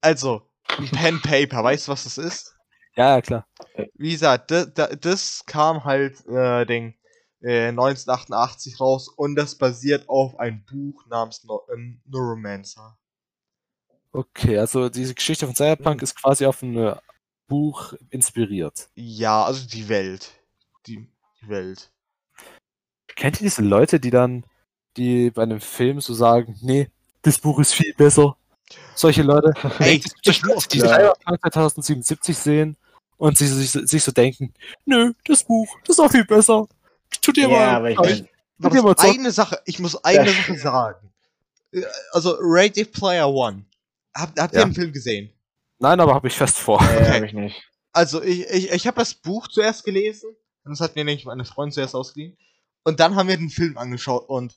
[0.00, 0.48] also,
[0.78, 2.54] ein Pen Paper, weißt du, was das ist?
[2.94, 3.46] ja, ja, klar.
[3.94, 4.68] wie gesagt, das,
[5.00, 6.94] das kam halt äh, den,
[7.42, 12.96] äh, 1988 raus und das basiert auf einem Buch namens no ähm, Neuromancer.
[14.12, 16.96] Okay, also diese Geschichte von Cyberpunk ist quasi auf ein äh,
[17.48, 18.88] Buch inspiriert.
[18.94, 20.30] Ja, also die Welt.
[20.86, 21.08] Die,
[21.40, 21.90] die Welt.
[23.14, 24.44] Kennt ihr diese Leute, die dann,
[24.96, 26.90] die bei einem Film so sagen, nee,
[27.22, 28.36] das Buch ist viel besser?
[28.94, 30.80] Solche Leute, Ey, die, ich muss- die.
[30.80, 32.76] Cyberpunk 2077 sehen
[33.16, 34.52] und sich, sich, sich so denken,
[34.84, 36.66] nö, das Buch, das ist auch viel besser.
[37.22, 40.32] Tut dir Ja, mal, aber ich dir mal Aber eine Sache, ich muss eine Ja.
[40.32, 41.12] Sache sagen.
[42.12, 43.64] Also, Ready Player One.
[44.14, 44.66] Habt, habt ihr Ja.
[44.66, 45.32] den Film gesehen?
[45.78, 46.80] Nein, aber habe ich fest vor.
[46.82, 47.10] äh, Okay.
[47.16, 47.62] hab ich nicht.
[47.92, 50.28] Also, ich, ich, ich habe das Buch zuerst gelesen.
[50.64, 52.36] Und das hat mir nämlich meine Freundin zuerst ausgeliehen.
[52.84, 54.28] Und dann haben wir den Film angeschaut.
[54.28, 54.54] Und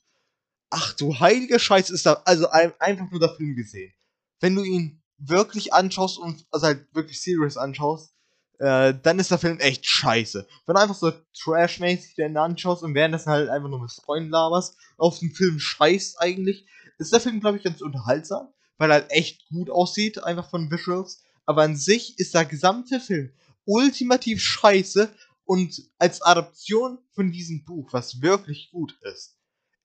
[0.70, 2.22] ach du heilige Scheiße, ist da.
[2.26, 3.94] Also ein, einfach nur der Film gesehen.
[4.42, 8.14] Wenn du ihn wirklich anschaust und also halt wirklich serious anschaust,
[8.60, 10.48] äh, dann ist der Film echt scheiße.
[10.66, 14.78] Wenn du einfach so trashmäßig den anschaust und währenddessen halt einfach nur mit Freunden laberst,
[14.98, 16.66] auf den Film scheißt eigentlich,
[16.98, 18.48] ist der Film, glaube ich, ganz unterhaltsam,
[18.78, 21.24] weil er halt echt gut aussieht, einfach von Visuals.
[21.46, 23.32] Aber an sich ist der gesamte Film
[23.66, 25.14] ultimativ scheiße
[25.46, 29.38] und als Adaption von diesem Buch, was wirklich gut ist,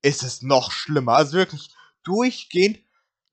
[0.02, 1.14] ist es noch schlimmer.
[1.14, 1.70] Also wirklich
[2.04, 2.78] durchgehend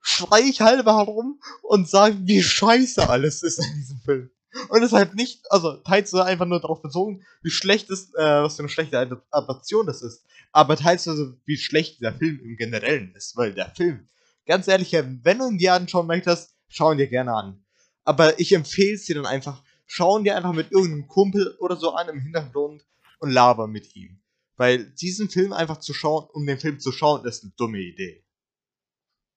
[0.02, 4.30] schrei ich halber herum und sage, wie scheiße alles ist in diesem Film.
[4.70, 8.44] Und es ist halt nicht, also teils einfach nur darauf bezogen, wie schlecht ist, äh,
[8.44, 10.24] was für eine schlechte Ad- Adaption das ist.
[10.52, 14.08] Aber teils also, wie schlecht der Film im Generellen ist, weil der Film,
[14.46, 17.64] ganz ehrlich, wenn du ihn dir anschauen möchtest, schau ihn dir gerne an.
[18.04, 21.76] Aber ich empfehle es dir dann einfach, schau ihn dir einfach mit irgendeinem Kumpel oder
[21.76, 22.86] so an im Hintergrund
[23.20, 24.20] und laber mit ihm.
[24.56, 28.24] Weil diesen Film einfach zu schauen, um den Film zu schauen, ist eine dumme Idee.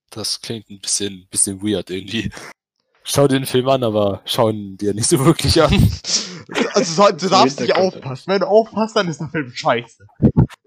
[0.09, 2.31] Das klingt ein bisschen, bisschen weird irgendwie.
[3.03, 5.91] Schau dir den Film an, aber schau ihn dir nicht so wirklich an.
[6.73, 8.23] Also so, du darfst nicht aufpassen.
[8.27, 10.05] Wenn du aufpasst, dann ist der Film scheiße.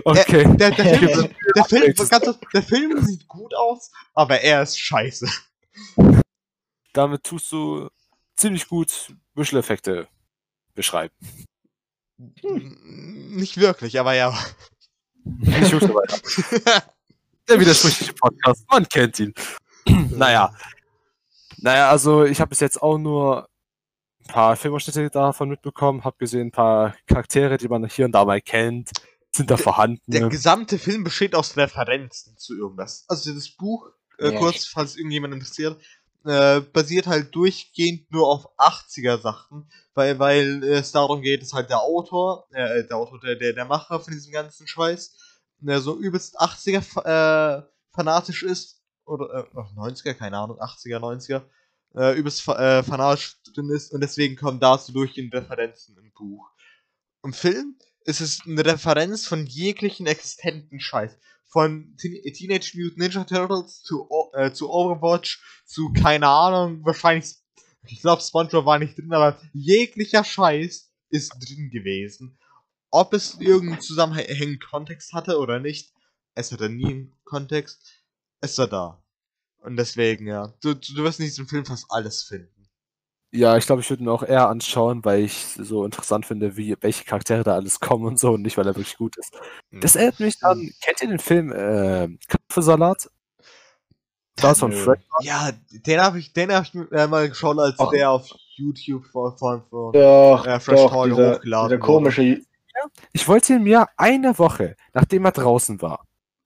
[0.05, 0.45] Okay.
[0.57, 4.80] Der, der, Film, der, Film, ganz, kurz, der Film sieht gut aus, aber er ist
[4.80, 5.28] scheiße.
[6.95, 7.91] Damit tust du
[8.35, 10.09] ziemlich gut Visual-Effekte
[10.74, 11.14] beschreiben.
[12.16, 14.32] Nicht wirklich, aber ja.
[15.41, 16.85] Ich wusste weiter.
[17.49, 19.35] Der widersprüchliche Podcast, man kennt ihn.
[20.11, 20.55] naja.
[21.59, 23.48] Naja, also ich habe bis jetzt auch nur
[24.20, 28.24] ein paar Filmausschnitte davon mitbekommen, habe gesehen, ein paar Charaktere, die man hier und da
[28.24, 28.90] mal kennt,
[29.34, 30.00] sind da vorhanden.
[30.07, 33.05] Der gesamte Film besteht aus Referenzen zu irgendwas.
[33.09, 33.86] Also das Buch,
[34.18, 34.38] äh, Ja.
[34.38, 35.80] kurz, falls irgendjemand interessiert,
[36.24, 41.68] äh, basiert halt durchgehend nur auf 80er Sachen, weil, weil es darum geht, dass halt
[41.68, 45.16] der Autor, äh, der Autor, der, der, der Macher von diesem ganzen Scheiß,
[45.61, 47.62] der so übelst 80er fa- äh,
[47.94, 51.42] fanatisch ist, oder äh, 90er, keine Ahnung, 80er, 90er,
[51.94, 56.50] äh, übelst fa äh, drin ist und deswegen kommen dazu durchgehend Referenzen im Buch.
[57.22, 61.16] Im Film ist es eine Referenz von jeglichen existenten Scheiß.
[61.46, 67.36] Von Teen Teenage Mutant Ninja Turtles zu, äh, zu Overwatch zu, keine Ahnung, wahrscheinlich,
[67.86, 72.38] ich glaube, SpongeBob war nicht drin, aber jeglicher Scheiß ist drin gewesen.
[72.90, 75.92] Ob es irgendeinen zusammenhängenden Kontext hatte oder nicht,
[76.34, 78.03] es hatte nie einen Kontext,
[78.45, 79.03] es war da.
[79.62, 82.51] Und deswegen, ja, du, du wirst in diesem Film fast alles finden.
[83.32, 86.76] Ja, ich glaube, ich würde mir auch eher anschauen, weil ich so interessant finde, wie
[86.80, 89.36] welche Charaktere da alles kommen und so und nicht, weil er wirklich gut ist.
[89.72, 93.11] Das erinnert mich an, kennt ihr den Film äh, Kartoffelsalat?
[94.36, 94.72] Das von.
[94.72, 95.01] Fred.
[95.22, 97.90] Ja, den habe ich, den hab ich äh, mal geschaut, als Ach.
[97.90, 101.92] der auf YouTube von, von, von Doch, Ja, Fresh doch, Talk dieser, hochgeladen dieser wurde.
[101.92, 102.40] komische,
[103.12, 106.05] Ich wollte ihn mir eine Woche, nachdem er draußen war,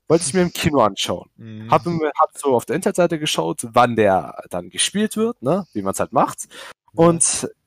[0.09, 1.29] wollte ich mir im Kino anschauen.
[1.37, 1.71] Mhm.
[1.71, 5.83] Hab, mir- hab so auf der Internetseite geschaut, wann der dann gespielt wird, ne, wie
[5.83, 6.49] man es halt macht.
[6.95, 7.23] Und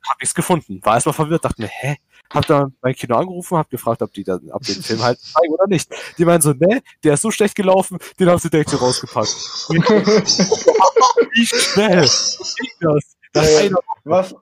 [0.09, 0.79] hab nichts gefunden.
[0.83, 1.97] War erstmal verwirrt, dachte mir, hä?
[2.31, 5.19] Hab dann mein Kino angerufen, hab gefragt, ob die dann, ob die den Film halt
[5.19, 5.89] zeigen oder nicht.
[6.17, 9.29] Die meinen so, ne, der ist so schlecht gelaufen, den haben sie direkt so rausgepackt.
[11.33, 13.17] Wie schnell ging das?
[13.33, 13.59] Nach Ja, ja.
[13.59, 14.35] einer was,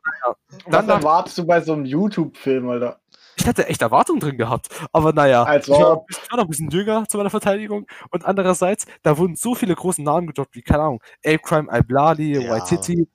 [0.68, 3.00] Dann was erwartest du bei so einem YouTube-Film, Alter?
[3.40, 4.68] Ich hatte echt Erwartungen drin gehabt.
[4.92, 6.06] Aber naja, Als ich, war, ob.
[6.10, 7.88] ich war noch ein bisschen jünger zu meiner Verteidigung.
[8.12, 12.42] Und andererseits, da wurden so viele große Namen gedroppt, wie, keine Ahnung, Ape Crime, Iblali,
[12.44, 12.52] Ja.
[12.52, 13.08] Waititi.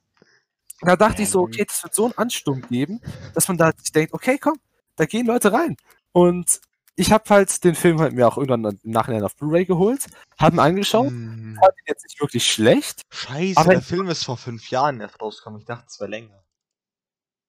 [0.80, 1.50] Da dachte ich so, Mann.
[1.52, 3.00] okay, das wird so einen Ansturm geben,
[3.34, 4.56] dass man da sich denkt, okay, komm,
[4.96, 5.76] da gehen Leute rein.
[6.12, 6.60] Und
[6.96, 10.06] ich habe halt den Film halt mir auch irgendwann im Nachhinein auf Blu-ray geholt,
[10.38, 11.56] habe ihn angeschaut, Mhm.
[11.60, 13.02] fand ihn jetzt nicht wirklich schlecht.
[13.10, 15.60] Scheiße, Aber- der Film ist vor fünf Jahren erst rausgekommen.
[15.60, 16.43] Ich dachte, es wäre länger.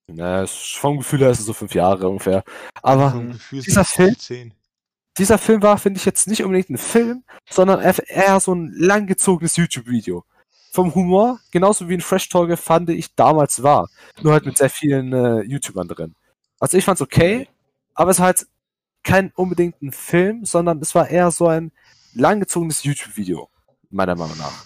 [0.07, 2.43] Na, vom Gefühl her ist es so fünf Jahre ungefähr.
[2.81, 3.11] Aber
[3.65, 4.09] dieser Film-
[5.17, 8.73] dieser Film war, finde ich, jetzt nicht unbedingt ein Film, sondern eher- eher so ein
[8.75, 10.23] langgezogenes YouTube-Video.
[10.71, 13.87] Vom Humor, genauso wie ein Fresh Talker fand ich damals war.
[14.21, 16.15] Nur halt mit sehr vielen äh, YouTubern drin.
[16.59, 17.47] Also ich fand's okay,
[17.93, 18.45] aber es war halt
[19.03, 21.71] kein unbedingt ein Film, sondern es war eher so ein
[22.13, 23.49] langgezogenes YouTube-Video,
[23.89, 24.65] meiner Meinung nach.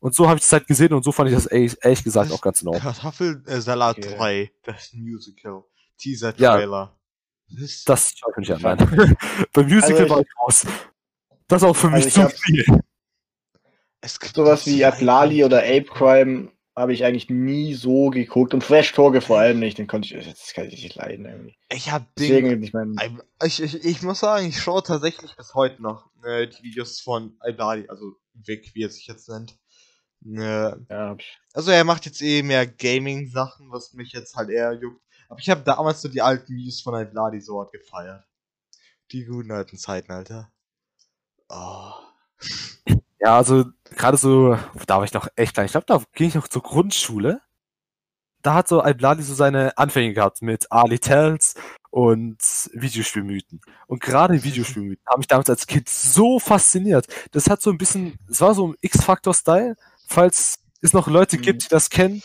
[0.00, 2.32] Und so habe ich das halt gesehen und so fand ich das ehrlich, ehrlich gesagt
[2.32, 2.80] auch ganz Ordnung.
[2.82, 4.16] Kartoffelsalat Okay.
[4.16, 5.62] 3, das Musical.
[5.98, 6.56] Teaser Ja.
[6.56, 6.98] Trailer.
[7.50, 9.16] Das, Das schaue ich mir nicht an, nein.
[9.52, 10.66] Beim Musical Also war ich raus.
[11.48, 12.64] Das ist auch für mich Also ich zu hab- viel.
[14.00, 18.54] es gibt Sowas wie Atlali oder Ape Crime habe ich eigentlich nie so geguckt.
[18.54, 19.76] Und Fresh Torge vor allem nicht.
[19.76, 21.56] Den konnte ich, das kann ich nicht leiden irgendwie.
[21.70, 22.28] Ich hab Ding.
[22.44, 22.94] Deswegen, ich meine,
[23.44, 27.36] Ich, ich, ich muss sagen, ich schaue tatsächlich bis heute noch äh, die Videos von
[27.46, 29.58] Ibladi, also Vic, wie er sich jetzt nennt.
[30.26, 31.16] Äh, ja,
[31.54, 35.00] also er macht jetzt eh mehr Gaming-Sachen, was mich jetzt halt eher juckt.
[35.28, 38.24] Aber ich habe damals so die alten Videos von Ibladi so hart gefeiert.
[39.12, 40.52] Die guten alten Zeiten, Alter.
[41.48, 41.92] Oh.
[43.22, 44.56] Ja, also gerade so,
[44.86, 45.66] da war ich noch echt klein.
[45.66, 47.42] Ich glaube, da ging ich noch zur Grundschule.
[48.40, 51.54] Da hat so Albladi so seine Anfänge gehabt mit Ali Tells
[51.90, 52.38] und
[52.72, 53.60] Videospielmythen.
[53.86, 57.08] Und gerade Videospielmythen haben mich damals als Kind so fasziniert.
[57.32, 59.76] Das hat so ein bisschen, es war so ein X-Factor-Style,
[60.10, 61.42] falls es noch Leute Mhm.
[61.42, 62.22] gibt, die das kennen.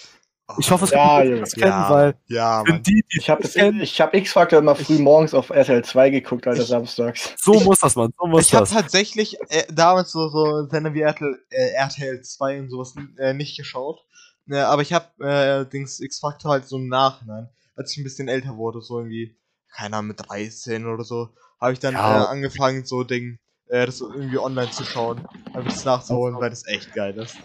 [0.59, 2.83] Ich hoffe, es gibt Ja, Leute, die das kennen, ja, weil ja, Mann.
[2.83, 6.45] die, die Ich habe kennen, ich hab X-Factor immer früh morgens auf RTL 2 geguckt,
[6.45, 7.33] Alter, Ich- samstags.
[7.39, 8.71] so muss das, man, so muss Ich habe das.
[8.71, 13.57] tatsächlich äh, damals so, so Sender wie RTL, äh, RTL 2 und sowas äh, nicht
[13.57, 14.05] geschaut.
[14.47, 18.27] Äh, aber ich habe äh, Dings X-Factor halt so im Nachhinein, als ich ein bisschen
[18.27, 19.35] älter wurde, so irgendwie,
[19.75, 21.29] keine Ahnung, mit 13 oder so,
[21.59, 22.23] habe ich dann Ja.
[22.23, 26.51] äh, angefangen, so Ding, äh, das so irgendwie online zu schauen, einfach das nachzuholen, weil
[26.51, 27.35] das echt geil ist.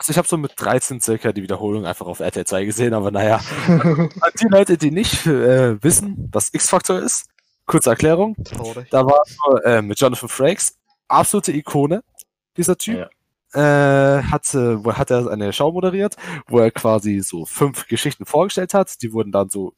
[0.00, 3.10] Also ich habe so mit 13 circa die Wiederholung einfach auf RTL 2 gesehen, aber
[3.10, 3.38] naja.
[3.68, 7.28] An die Leute, die nicht äh, wissen, was X-Factor ist,
[7.66, 8.34] kurze Erklärung.
[8.42, 8.88] Traurig.
[8.88, 9.20] Da war
[9.62, 12.02] äh, mit Jonathan Frakes, absolute Ikone,
[12.56, 13.10] dieser Typ.
[13.52, 16.16] Äh, hat, wo hat er eine Show moderiert,
[16.48, 19.02] wo er quasi so fünf Geschichten vorgestellt hat.
[19.02, 19.74] Die wurden dann so,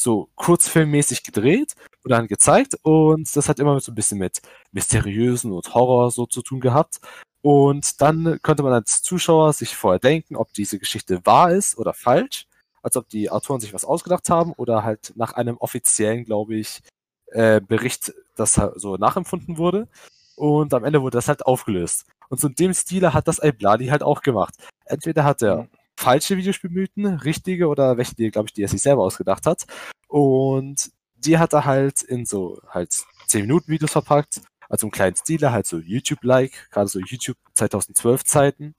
[0.00, 1.74] so kurzfilmmäßig gedreht
[2.04, 2.78] und dann gezeigt.
[2.80, 4.40] Und das hat immer so ein bisschen mit
[4.70, 7.00] Mysteriösen und Horror so zu tun gehabt.
[7.42, 11.92] Und dann konnte man als Zuschauer sich vorher denken, ob diese Geschichte wahr ist oder
[11.92, 12.46] falsch.
[12.82, 16.82] Als ob die Autoren sich was ausgedacht haben oder halt nach einem offiziellen, glaube ich,
[17.26, 19.88] äh, Bericht, das so nachempfunden wurde.
[20.36, 22.06] Und am Ende wurde das halt aufgelöst.
[22.28, 24.54] Und so in dem Stile hat das Albladi halt auch gemacht.
[24.86, 25.68] Entweder hat er Mhm.
[25.96, 29.66] falsche Videospielmythen, richtige oder welche, die, glaube ich, die er sich selber ausgedacht hat.
[30.08, 32.92] Und die hat er halt in so halt
[33.26, 34.40] 10 Minuten Videos verpackt.
[34.68, 38.74] Also im kleinen Stile, halt so YouTube-like, gerade so YouTube 2012 Zeiten.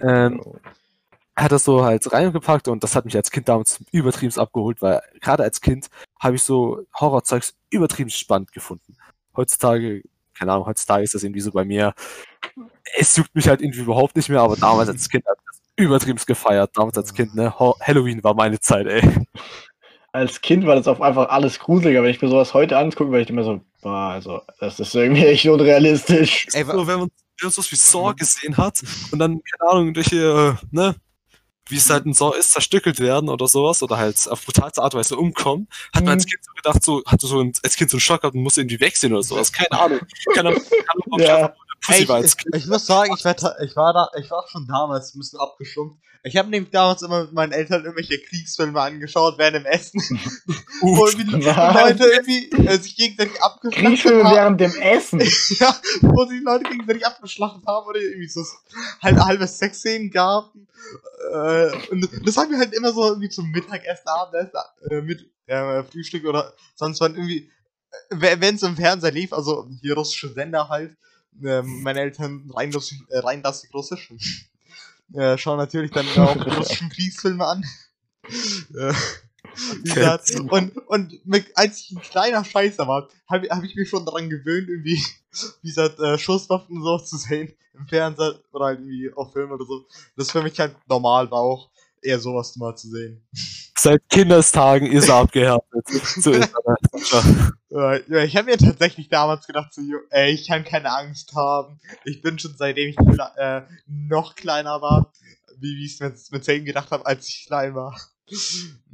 [0.00, 0.42] Ähm,
[1.36, 5.00] hat das so halt reingepackt und das hat mich als Kind damals übertrieben abgeholt, weil
[5.20, 5.88] gerade als Kind
[6.18, 8.96] habe ich so Horrorzeugs übertrieben spannend gefunden.
[9.36, 10.02] Heutzutage,
[10.34, 11.94] keine Ahnung, heutzutage ist das irgendwie so bei mir,
[12.96, 16.18] es juckt mich halt irgendwie überhaupt nicht mehr, aber damals als Kind ich das übertrieben
[16.26, 16.76] gefeiert.
[16.76, 19.02] Damals als Kind, ne, Halloween war meine Zeit, ey.
[20.12, 22.02] Als Kind war das auf einfach alles gruseliger.
[22.02, 25.24] Wenn ich mir sowas heute angucke, war ich immer so, boah, also, das ist irgendwie
[25.26, 26.46] echt unrealistisch.
[26.52, 27.10] Ey, so, wenn man,
[27.42, 28.80] man sowas wie Saw gesehen hat
[29.12, 30.94] und dann, keine Ahnung, durch äh, ne,
[31.68, 34.94] wie es halt ein Saw ist, zerstückelt werden oder sowas oder halt auf brutalste Art
[34.94, 36.30] und Weise umkommen, hat man als Mhm.
[36.30, 38.62] Kind so gedacht, so, hatte so ein, als Kind so einen Schock gehabt und musste
[38.62, 39.52] irgendwie wegsehen oder sowas.
[39.52, 40.00] Keine Ahnung.
[40.34, 41.54] Keine Ahnung, keine Ahnung ob ich Ja.
[41.86, 45.14] Ey, ich, ich, ich muss sagen, ich war, ich war da, ich war schon damals
[45.14, 45.98] ein bisschen abgestumpft.
[46.24, 50.00] Ich habe nämlich damals immer mit meinen Eltern irgendwelche Kriegsfilme angeschaut während dem Essen,
[50.80, 51.44] wo Uff, irgendwie die?
[51.44, 54.34] Leute irgendwie äh, sich gegenseitig abgeschlachtet Kriegsfilme haben.
[54.34, 55.20] während dem Essen.
[55.60, 58.44] ja, wo sich Leute gegenseitig abgeschlachtet haben oder irgendwie so
[59.00, 60.52] halt halbe Sexszenen gab.
[61.32, 64.58] Äh, und das haben wir halt immer so irgendwie zum Mittagessen, Abendessen,
[64.90, 67.50] äh, mit äh, Frühstück oder sonst wann irgendwie,
[68.10, 70.96] äh, wenn es im Fernseher lief, also hier russische Sender halt,
[71.42, 74.10] äh, meine Eltern rein, russisch, äh, rein lassig russisch.
[75.14, 77.64] Äh, schauen natürlich dann auch russischen Kriegsfilme an.
[78.74, 78.92] Äh,
[79.82, 84.04] gesagt, und, und mit, als ich ein kleiner Scheißer war, habe hab ich mich schon
[84.04, 85.02] daran gewöhnt, irgendwie,
[85.62, 89.64] wie gesagt, äh, Schusswaffen so zu sehen im Fernseher oder halt irgendwie auf Film oder
[89.64, 89.86] so.
[90.16, 91.70] Das für mich halt normal war auch
[92.02, 93.22] eher sowas mal zu sehen.
[93.80, 95.86] Seit Kindestagen ist er abgehärtet.
[95.86, 97.52] So ist er.
[97.70, 101.78] Äh, ja, ich habe mir tatsächlich damals gedacht, so, ey, ich kann keine Angst haben.
[102.04, 105.12] Ich bin schon seitdem ich kle äh, noch kleiner war,
[105.58, 107.96] wie wie ich es mit, mit gedacht habe, als ich klein war.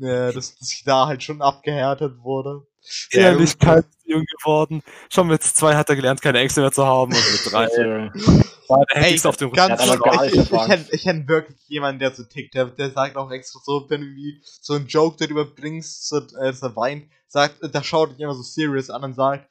[0.00, 2.66] Äh, dass, dass ich da halt schon abgehärtet wurde.
[3.10, 4.82] Ja, Innerlich kalt jung geworden.
[5.10, 7.12] Schon mit zwei hat er gelernt, keine Ängste mehr zu haben.
[7.12, 8.10] Und mit drei
[8.68, 11.98] war der Ey, auf dem ganz aber gar ich, ich, kenn, ich kenn wirklich jemanden,
[11.98, 15.16] der so tickt, der, der sagt auch extra so, wenn du irgendwie so einen Joke
[15.18, 19.04] darüber bringst, so, äh, dass er weint, sagt, da schaut dich immer so serious an
[19.04, 19.48] und sagt,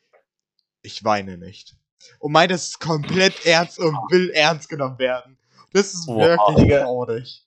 [0.81, 1.75] ich weine nicht.
[2.19, 5.37] Und meint, das ist komplett ernst und will ernst genommen werden.
[5.71, 6.17] Das ist Wow.
[6.57, 7.42] wirklich traurig.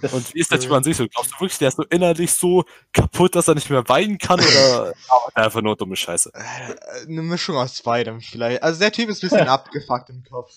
[0.00, 1.06] Das, Und wie ist der Typ an sich so?
[1.08, 4.40] Glaubst du wirklich, der ist so innerlich so kaputt, dass er nicht mehr weinen kann?
[4.40, 4.92] Oder
[5.34, 6.32] er einfach nur dumme Scheiße?
[6.34, 8.62] Äh, Eine Mischung aus beidem vielleicht.
[8.62, 10.52] Also der Typ ist ein bisschen abgefuckt im Kopf.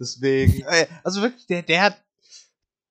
[0.00, 2.02] Deswegen, äh, also wirklich, der, der hat,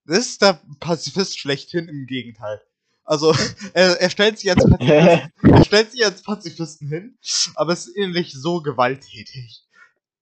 [0.06, 2.62] das ist der Pazifist schlechthin im Gegenteil.
[3.04, 3.34] Also,
[3.74, 7.18] er, er stellt sich als Pazifist, er stellt sich als Pazifisten hin,
[7.56, 9.67] aber ist innerlich so gewalttätig.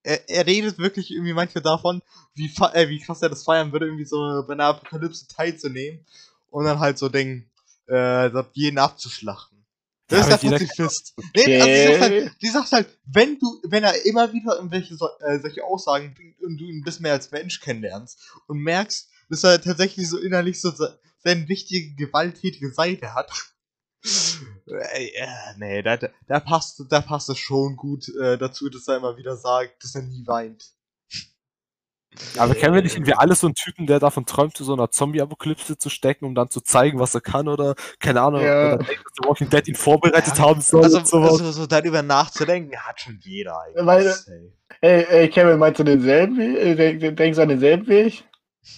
[0.05, 2.01] Er, er redet wirklich irgendwie manchmal davon,
[2.35, 6.05] wie, äh, wie krass er das feiern würde, irgendwie so bei einer Apokalypse teilzunehmen
[6.51, 7.49] und dann halt so denken,
[7.87, 9.65] äh, jeden abzuschlachten.
[10.07, 11.13] Das Ja, ist der Pazifist.
[11.35, 12.21] Nee, also die sagt, Okay.
[12.21, 16.13] halt, die sagt halt, wenn du, wenn er immer wieder irgendwelche so, äh, solche Aussagen
[16.13, 20.07] bringt und du ihn ein bisschen mehr als Mensch kennenlernst und merkst, dass er tatsächlich
[20.07, 23.31] so innerlich so se- seine wichtige gewalttätige Seite hat.
[24.67, 25.97] Äh, äh, nee, da,
[26.27, 29.95] da, passt, da passt es schon gut äh, dazu, dass er immer wieder sagt, dass
[29.95, 30.71] er nie weint.
[32.37, 35.77] Aber kennen wir nicht irgendwie alle so einen Typen, der davon träumt, so einer Zombie-Apokalypse
[35.77, 38.75] zu stecken, um dann zu zeigen, was er kann oder keine Ahnung, Ja.
[38.75, 41.31] oder denkt, dass The Walking Dead ihn vorbereitet haben soll Also, und sowas.
[41.33, 43.85] also so darüber nachzudenken, hat schon jeder eigentlich.
[43.85, 44.15] Weil-.
[44.79, 46.57] Ey, ey, Kevin, meinst du denselben Weg?
[46.57, 48.23] Äh, denk- Denkst du an denselben Weg?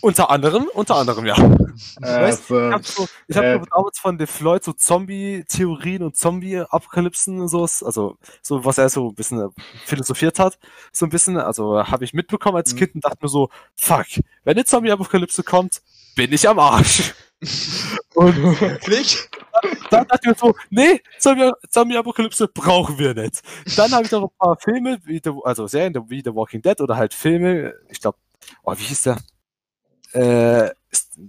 [0.02, 1.36] Unter anderem, unter anderem, ja.
[1.38, 3.60] Weißt Also, Ich habe so, ich hab Äh.
[3.60, 8.90] so damals von De Floyd so Zombie-Theorien und Zombie-Apokalypsen und sowas, also so, was er
[8.90, 9.50] so ein bisschen äh,
[9.86, 10.60] philosophiert hat,
[10.92, 12.78] so ein bisschen, also habe ich mitbekommen als Mhm.
[12.78, 14.06] Kind und dachte mir so, fuck,
[14.44, 15.82] wenn eine Zombie-Apokalypse kommt,
[16.16, 17.14] bin ich am Arsch.
[18.16, 19.18] und Wirklich?
[19.90, 23.42] dann dachte ich mir so, nee, Zombie- Zombie-Apokalypse brauchen wir nicht.
[23.76, 26.80] Dann habe ich noch ein paar Filme, wie The, also Serien wie The Walking Dead
[26.82, 28.18] oder halt Filme, ich glaube,
[28.64, 29.18] oh, wie hieß der?
[30.14, 30.70] Äh,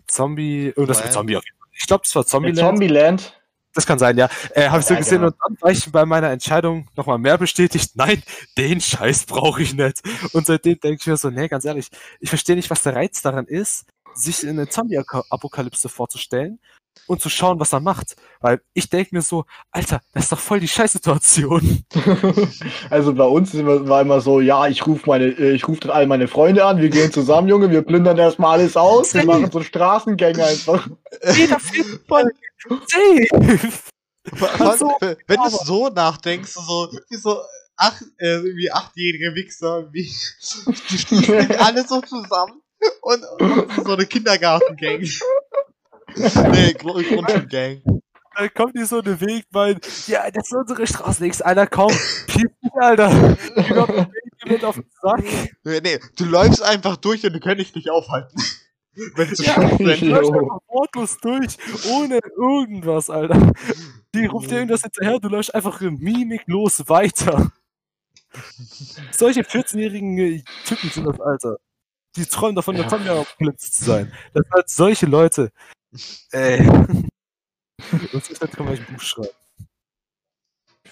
[0.06, 1.12] Zombie, irgendwas mit Land?
[1.14, 1.68] Zombie auf jeden Fall.
[1.72, 2.58] Ich glaube, das war mit Zombieland.
[2.58, 3.34] Zombieland.
[3.74, 4.28] Das kann sein, ja.
[4.54, 5.28] Äh, habe ich so Ja, gesehen genau.
[5.28, 8.22] und dann war ich bei meiner Entscheidung nochmal mehr bestätigt, nein,
[8.56, 10.00] den Scheiß brauche ich nicht.
[10.32, 13.22] Und seitdem denke ich mir so, nee, ganz ehrlich, ich verstehe nicht, was der Reiz
[13.22, 16.58] daran ist, sich in eine Zombie-Apokalypse vorzustellen
[17.06, 18.16] und zu schauen, was er macht.
[18.40, 21.84] Weil ich denke mir so, Alter, das ist doch voll die Scheißsituation.
[22.90, 25.90] also bei uns immer- war immer so, ja, ich rufe meine, äh, ich rufe dann
[25.90, 29.50] all meine Freunde an, wir gehen zusammen, Junge, wir plündern erstmal alles aus, wir machen
[29.50, 30.88] so Straßengänge einfach.
[31.36, 32.30] Jeder Film voll
[32.86, 33.68] safe.
[34.58, 37.38] Also, wenn du so nachdenkst, so, wie so
[37.76, 40.02] acht, äh, irgendwie achtjährige Wichser, wie,
[40.90, 42.60] die stehen alle so zusammen
[43.02, 45.02] und, und so eine Kindergartengang.
[46.52, 47.82] nee, Gru- Grundschulgang.
[48.36, 51.90] Dann kommt die so eine Weg, mein, ja, das ist unsere Straße, nix, Alter, komm,
[52.28, 53.08] piep dich, Alter.
[53.10, 55.24] Die wird auf den Weg, die wird auf den Sack.
[55.64, 58.40] Nee, nee, du läufst einfach durch und du kannst dich nicht aufhalten.
[59.16, 59.54] Wenn Ja,
[59.96, 61.56] Du läufst einfach wortlos durch,
[61.90, 63.52] ohne irgendwas, Alter.
[64.14, 67.52] Die ruft dir irgendwas hinterher, du läufst einfach mimiklos weiter.
[69.12, 71.56] Solche 14-jährigen äh, Typen sind das, Alter.
[72.16, 72.90] Die träumen davon, der Ja.
[72.90, 74.12] Zombie-Apokalypse zu sein.
[74.34, 75.50] Das sind halt solche Leute.
[76.32, 76.66] Ey.
[76.68, 79.28] Und so kann man ein Buch schreiben.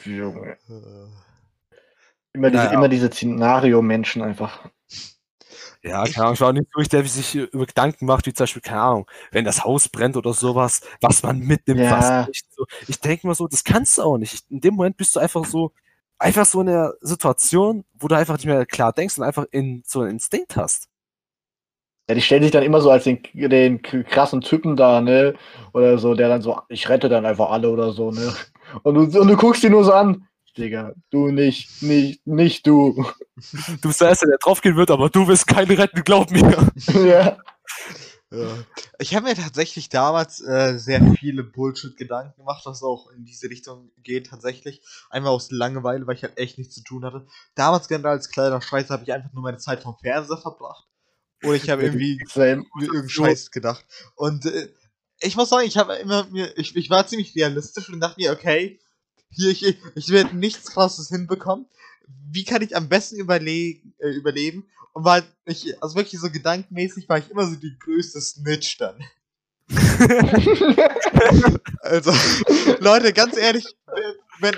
[0.04, 0.52] Junge.
[0.68, 1.08] Äh,
[2.32, 2.72] Immer diese, Naja.
[2.72, 4.68] immer diese Szenario-Menschen einfach.
[5.82, 8.42] Ja, keine Ahnung, ich war auch nicht durch, der sich über Gedanken macht, wie zum
[8.44, 11.98] Beispiel, keine Ahnung, wenn das Haus brennt oder sowas, was man mitnimmt, Ja.
[12.22, 12.44] was nicht.
[12.52, 12.66] So.
[12.88, 14.34] Ich denke mal so, das kannst du auch nicht.
[14.34, 15.72] Ich- In dem Moment bist du einfach so,
[16.18, 20.00] einfach so eine Situation, wo du einfach nicht mehr klar denkst und einfach in so
[20.00, 20.88] einen Instinkt hast.
[22.08, 25.34] Ja, die stellen sich dann immer so als den, den krassen Typen da, ne?
[25.72, 28.32] Oder so, der dann so, ich rette dann einfach alle oder so, ne?
[28.82, 30.26] Und du, und du guckst die nur so an.
[30.56, 33.04] Digga, du nicht, nicht, nicht du.
[33.82, 36.56] Du bist der Erste, der draufgehen wird, aber du wirst keinen retten, glaub mir.
[37.06, 37.36] ja.
[38.30, 38.48] Ja.
[38.98, 43.90] Ich habe mir tatsächlich damals äh, sehr viele Bullshit-Gedanken gemacht, was auch in diese Richtung
[44.02, 44.80] geht tatsächlich.
[45.10, 47.26] Einmal aus Langeweile, weil ich halt echt nichts zu tun hatte.
[47.54, 50.86] Damals generell als kleiner Scheiß habe ich einfach nur meine Zeit vom Fernseher verbracht.
[51.42, 53.84] Oder ich habe irgendwie mir irgendeinen Scheiß gedacht.
[54.14, 54.68] Und äh,
[55.20, 58.32] ich muss sagen, ich habe immer mir, ich, ich war ziemlich realistisch und dachte mir,
[58.32, 58.78] okay,
[59.30, 61.66] hier, ich, ich, ich werde nichts krasses hinbekommen.
[62.30, 64.68] Wie kann ich am besten überlegen, äh, überleben?
[64.92, 68.98] Und war ich, also wirklich so gedankenmäßig war ich immer so die größte Snitch dann.
[71.80, 72.12] Also,
[72.80, 73.64] Leute, ganz ehrlich,
[74.40, 74.56] wenn,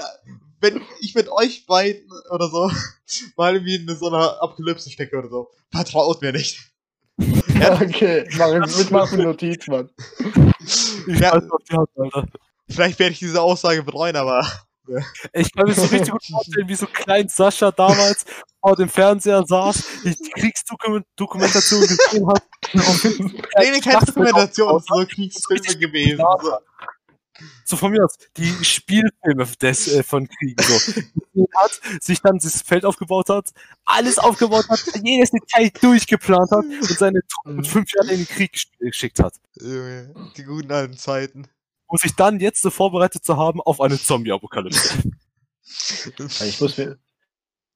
[0.60, 2.70] wenn ich mit euch beiden oder so
[3.36, 6.60] mal irgendwie in so einer Apokalypse stecke oder so, vertraut mir nicht.
[7.18, 9.90] okay, mach ich mitmachen Notiz, Mann.
[10.60, 11.32] Ich Ja.
[11.34, 12.28] weiß Alter.
[12.68, 14.46] Vielleicht werde ich diese Aussage bereuen, aber
[15.32, 18.24] Ich kann mir so richtig gut vorstellen, wie so klein Sascha damals
[18.60, 22.42] vor dem Fernseher saß, die Kriegsdokumentation gesehen hat.
[22.72, 26.24] nee, nee, keine Dokumentation, es sind so Kriegsfilme gewesen.
[26.40, 26.58] So.
[27.64, 31.02] So von mir aus, die Spielfilme des, äh, von Kriegen so.
[31.54, 33.50] Hat, sich dann das Feld aufgebaut hat,
[33.84, 38.28] alles aufgebaut hat, jedes Detail durchgeplant hat und seine Truppen mit fünf Jahren in den
[38.28, 39.34] Krieg gesch- geschickt hat.
[39.60, 41.46] Junge, Die guten alten Zeiten.
[41.86, 45.02] Um sich dann jetzt so vorbereitet zu haben auf eine Zombie-Apokalypse.
[46.18, 46.98] Ja, Ich muss mir,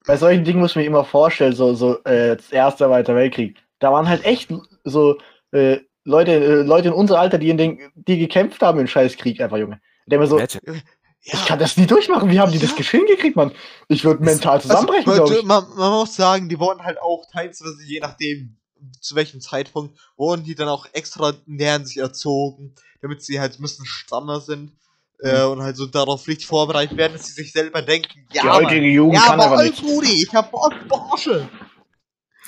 [0.05, 3.57] bei solchen Dingen muss ich mir immer vorstellen, so, so äh, das Erste Zweiter Weltkrieg.
[3.79, 4.53] Da waren halt echt
[4.83, 5.17] so
[5.51, 9.39] äh, Leute, äh, Leute in unserem Alter, die in den, die gekämpft haben im Scheißkrieg,
[9.41, 9.79] einfach Junge.
[10.05, 10.81] Der mir so, Imagine.
[11.21, 12.29] ich kann das nie durchmachen.
[12.29, 12.77] Wie haben die das Ja.
[12.77, 13.51] geschehen gekriegt, Mann?
[13.87, 15.45] Ich würde mental zusammenbrechen, also, glaube ich.
[15.45, 18.57] man, man muss sagen, die wurden halt auch teilweise, je nachdem
[18.99, 23.61] zu welchem Zeitpunkt, wurden die dann auch extra nähern sich erzogen, damit sie halt ein
[23.61, 24.73] bisschen strammer sind
[25.19, 28.49] äh, und halt so darauf richtig vorbereitet werden, dass sie sich selber denken, ja, Die
[28.49, 29.81] heutige Jugend ja, kann aber aber nichts.
[29.81, 31.47] Rudi, ich hab Bock, Borsche.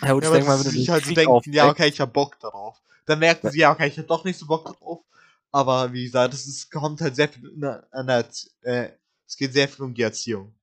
[0.02, 1.14] Ja, gut, Ja, ich aber denke mal, dass wenn du sie sich den halt so
[1.14, 2.78] denken, ja, okay, ich hab Bock darauf.
[3.06, 5.02] Dann merken sie, ja, okay, ich hab doch nicht so Bock darauf.
[5.52, 7.50] Aber wie gesagt, es ist, kommt halt sehr viel
[7.92, 8.26] an der,
[8.62, 8.90] äh,
[9.28, 10.54] es geht sehr viel um die Erziehung.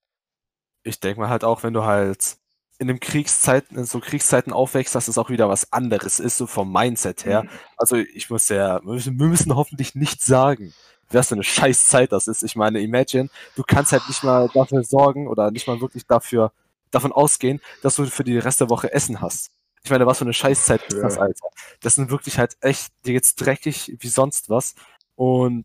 [0.85, 2.37] ich denke mal halt auch, wenn du halt
[2.79, 6.47] in dem Kriegszeiten, in so Kriegszeiten aufwächst, dass es auch wieder was anderes ist, so
[6.47, 7.45] vom Mindset her.
[7.77, 10.75] Also ich muss ja, wir müssen, wir müssen hoffentlich nicht sagen,
[11.11, 12.43] was für eine scheiß Zeit das ist.
[12.43, 16.53] Ich meine, imagine, du kannst halt nicht mal dafür sorgen oder nicht mal wirklich dafür,
[16.91, 19.51] davon ausgehen, dass du für die Rest der Woche Essen hast.
[19.85, 21.23] Ich meine, was für eine Scheißzeit ist das, Ja.
[21.23, 21.49] Alter?
[21.81, 24.75] Das sind wirklich halt echt, dir geht's dreckig wie sonst was.
[25.17, 25.65] Und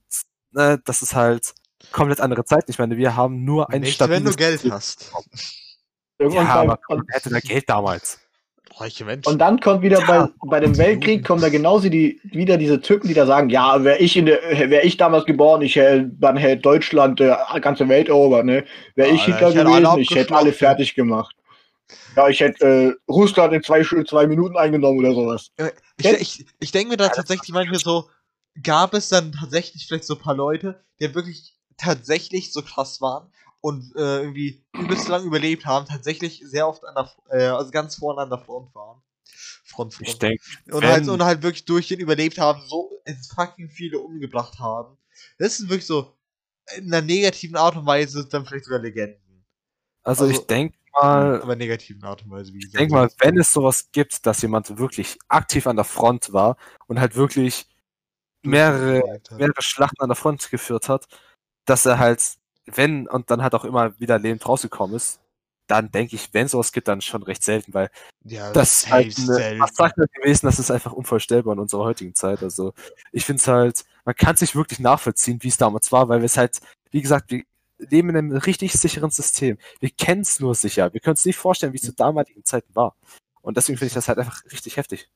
[0.51, 1.53] ne, das ist halt
[1.91, 2.65] komplett andere Zeit.
[2.67, 4.71] Ich meine, wir haben nur ein Nicht, wenn du stabiles Geld System.
[4.73, 5.11] hast.
[6.19, 8.19] Irgendwann Ja, aber man hätte da Geld damals.
[8.79, 9.31] Reiche Menschen.
[9.31, 13.07] Und dann kommt wieder bei, bei dem Weltkrieg kommen da genauso die, wieder diese Typen,
[13.07, 14.39] die da sagen, ja, wäre ich in der,
[14.69, 18.65] wäre ich damals geboren, ich hätte, dann hätte Deutschland äh, ganze Welt erobert, ne?
[18.95, 21.35] Wäre ich Hitler ich hätte alle gewesen, ich hätte alle fertig gemacht.
[22.15, 25.51] Ja, ich hätte äh, Russland in zwei, zwei Minuten eingenommen oder sowas.
[25.97, 28.09] Ich, ich, ich denke mir da tatsächlich manchmal so,
[28.61, 33.31] gab es dann tatsächlich vielleicht so ein paar Leute, die wirklich tatsächlich so krass waren
[33.61, 37.95] und äh, irgendwie übelst lang überlebt haben, tatsächlich sehr oft an der, äh, also ganz
[37.95, 39.01] vorne an der Front waren.
[39.65, 40.07] Front, Front.
[40.07, 43.01] Ich denke, und, halt, und halt wirklich durchgehend überlebt haben, so
[43.35, 44.97] fucking viele umgebracht haben.
[45.37, 46.13] Das ist wirklich so
[46.75, 49.21] in einer negativen Art und Weise dann vielleicht sogar Legenden.
[50.07, 52.79] Also, also- ich denke mal, Aber negativen Art und Weise, wie ich gesagt.
[52.79, 56.99] denke mal, wenn es sowas gibt, dass jemand wirklich aktiv an der Front war und
[56.99, 57.67] halt wirklich
[58.43, 61.07] mehrere, mehrere Schlachten an der Front geführt hat,
[61.65, 65.19] dass er halt, wenn und dann halt auch immer wieder lebend rausgekommen ist,
[65.67, 67.89] dann denke ich, wenn sowas gibt, dann schon recht selten, weil
[68.23, 69.57] ja, das ist halt eine.
[69.57, 72.41] Massaker gewesen, das ist einfach unvorstellbar in unserer heutigen Zeit.
[72.41, 72.73] Also
[73.11, 76.21] ich finde es halt, man kann es nicht wirklich nachvollziehen, wie es damals war, weil
[76.21, 76.59] wir es halt,
[76.91, 77.43] wie gesagt, wir
[77.77, 79.57] leben in einem richtig sicheren System.
[79.79, 80.93] Wir kennen es nur sicher.
[80.93, 82.95] Wir können es nicht vorstellen, wie es zu damaligen Zeiten war.
[83.41, 85.09] Und deswegen finde ich das halt einfach richtig heftig.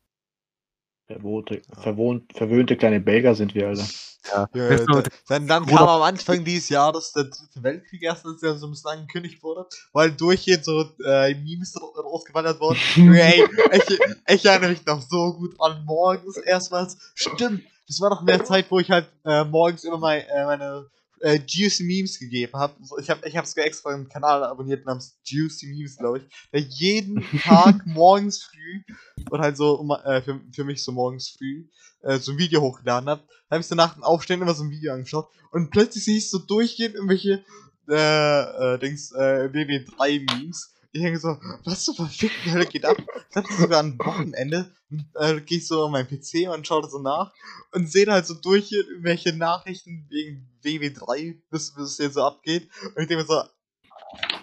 [1.07, 3.86] Verwohnte, verwohnt, verwöhnte kleine Belger sind wir, Alter.
[4.32, 4.47] Ja.
[4.53, 8.39] Ja, nur- da, dann, dann kam am Anfang dieses Jahres der dritte Weltkrieg erst, als
[8.39, 12.80] der so ein bisschen angekündigt wurde, weil durchgehend so äh, Memes ra- rausgewandert wurden.
[12.95, 13.43] Junge, Ey,
[13.74, 13.99] ich,
[14.36, 16.97] ich erinnere mich noch so gut an morgens erstmals.
[17.16, 20.86] Stimmt, das war noch mehr Zeit, wo ich halt äh, morgens immer mein, äh, meine
[21.22, 22.74] äh, Juicy Memes gegeben habe.
[23.00, 26.62] Ich habe ich hab sogar extra einen Kanal abonniert namens Juicy Memes, glaube ich, der
[26.62, 28.82] jeden Tag morgens früh
[29.30, 31.66] und halt so äh, für, für mich so morgens früh
[32.02, 33.24] äh, so ein Video hochgeladen hat.
[33.50, 36.18] Da habe ich so nach dem Aufstehen immer so ein Video angeschaut und plötzlich sehe
[36.18, 37.44] ich so durchgehend irgendwelche
[37.90, 40.71] äh, äh, Dings, äh, WW3-Memes.
[40.94, 42.98] Ich denke so, was zur verfickten Hölle geht ab?
[43.30, 44.76] Ich hatte sogar ein Wochenende,
[45.16, 47.32] äh, gehe ich so auf meinen PC und schaue so nach
[47.72, 52.70] und sehe halt so durch irgendwelche Nachrichten wegen WW3, bis, bis es hier so abgeht.
[52.84, 53.42] Und ich denke mir so,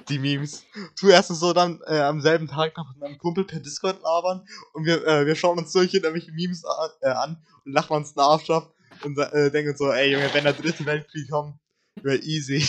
[0.09, 0.65] die Memes.
[0.99, 4.47] Tu erst so dann äh, am selben Tag noch mit meinem Kumpel per Discord labern
[4.73, 8.17] und wir, äh, wir schauen uns solche irgendwelche Memes an, äh, an und lachen uns
[8.17, 8.73] Arsch ab
[9.05, 11.57] und äh, denken so, ey Junge, wenn der dritte Weltkrieg kommt,
[11.97, 12.67] wäre easy.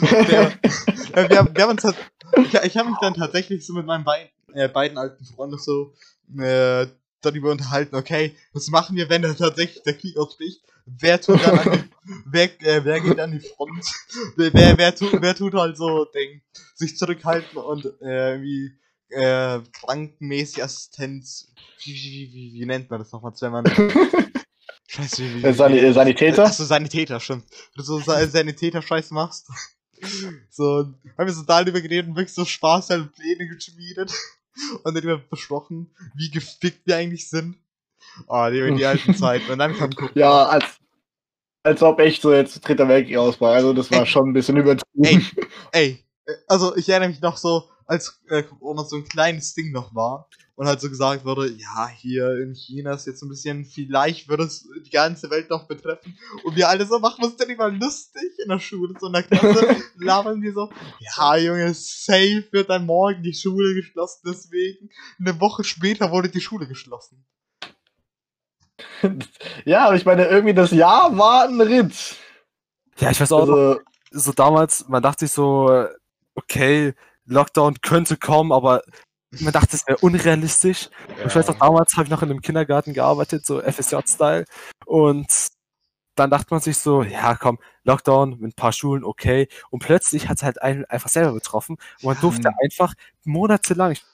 [0.28, 0.52] der,
[1.22, 4.68] wir, wir haben uns ich, ich habe mich dann tatsächlich so mit meinen beiden, äh,
[4.68, 5.94] beiden alten Freunden so
[6.38, 6.86] äh,
[7.20, 10.60] darüber unterhalten, okay, was machen wir, wenn da tatsächlich der Krieg ausbricht?
[10.86, 13.84] Wer tut dann an die, wer, äh, wer geht an die Front?
[14.36, 16.42] Wer, wer, wer, tut, wer tut halt so, denk,
[16.74, 18.72] sich zurückhalten und äh, irgendwie
[19.10, 21.52] äh, krankenmäßig Assistenz,
[21.84, 23.64] wie, wie, wie, wie nennt man das nochmal, wenn man
[24.86, 26.44] Scheiße, wie, wie, Äh, äh, Sanitäter?
[26.44, 27.44] Achso, Sanitäter, stimmt.
[27.50, 29.48] Wenn du so Sa- Sanitäter-Scheiß machst.
[30.50, 34.12] So, haben wir so darüber geredet und wirklich so Spaß halt Pläne geschmiedet.
[34.82, 37.56] Und darüber besprochen, wie gefickt wir eigentlich sind.
[38.26, 39.50] Oh, die, die alten Zeiten.
[39.52, 40.18] Und dann kam gucken.
[40.18, 40.64] Ja, als,
[41.62, 43.52] als ob echt so jetzt dritter Weltkrieg ausbrach.
[43.52, 44.06] Also das war Ey.
[44.06, 45.04] schon ein bisschen übertrieben.
[45.04, 45.24] Ey,
[45.72, 46.04] ey,
[46.48, 50.28] also ich erinnere mich noch so, als äh, Corona so ein kleines Ding noch war
[50.58, 54.40] und halt so gesagt wurde, ja, hier in China ist jetzt ein bisschen, vielleicht wird
[54.40, 56.18] es die ganze Welt noch betreffen.
[56.42, 59.22] Und wir alle so, machen uns denn mal lustig in der Schule, so in der
[59.22, 64.90] Klasse, labern wir so, ja, Junge, safe wird dann morgen die Schule geschlossen, deswegen.
[65.20, 67.24] Eine Woche später wurde die Schule geschlossen.
[69.64, 72.16] Ja, aber ich meine, irgendwie das Jahr war ein Ritt.
[72.98, 73.80] Ja, ich weiß auch Also,
[74.10, 75.86] so damals, man dachte sich so,
[76.34, 76.94] okay,
[77.26, 78.82] Lockdown könnte kommen, aber
[79.30, 80.88] man dachte, es wäre unrealistisch.
[81.08, 84.44] Und Ich weiß auch, damals habe ich noch in einem Kindergarten gearbeitet, so FSJ-Style.
[84.86, 85.26] Und
[86.16, 89.48] dann dachte man sich so, ja komm, Lockdown mit ein paar Schulen, okay.
[89.70, 91.76] Und plötzlich hat es halt einen einfach selber betroffen.
[92.00, 92.20] Und man Ja.
[92.22, 94.04] durfte einfach monatelang, ich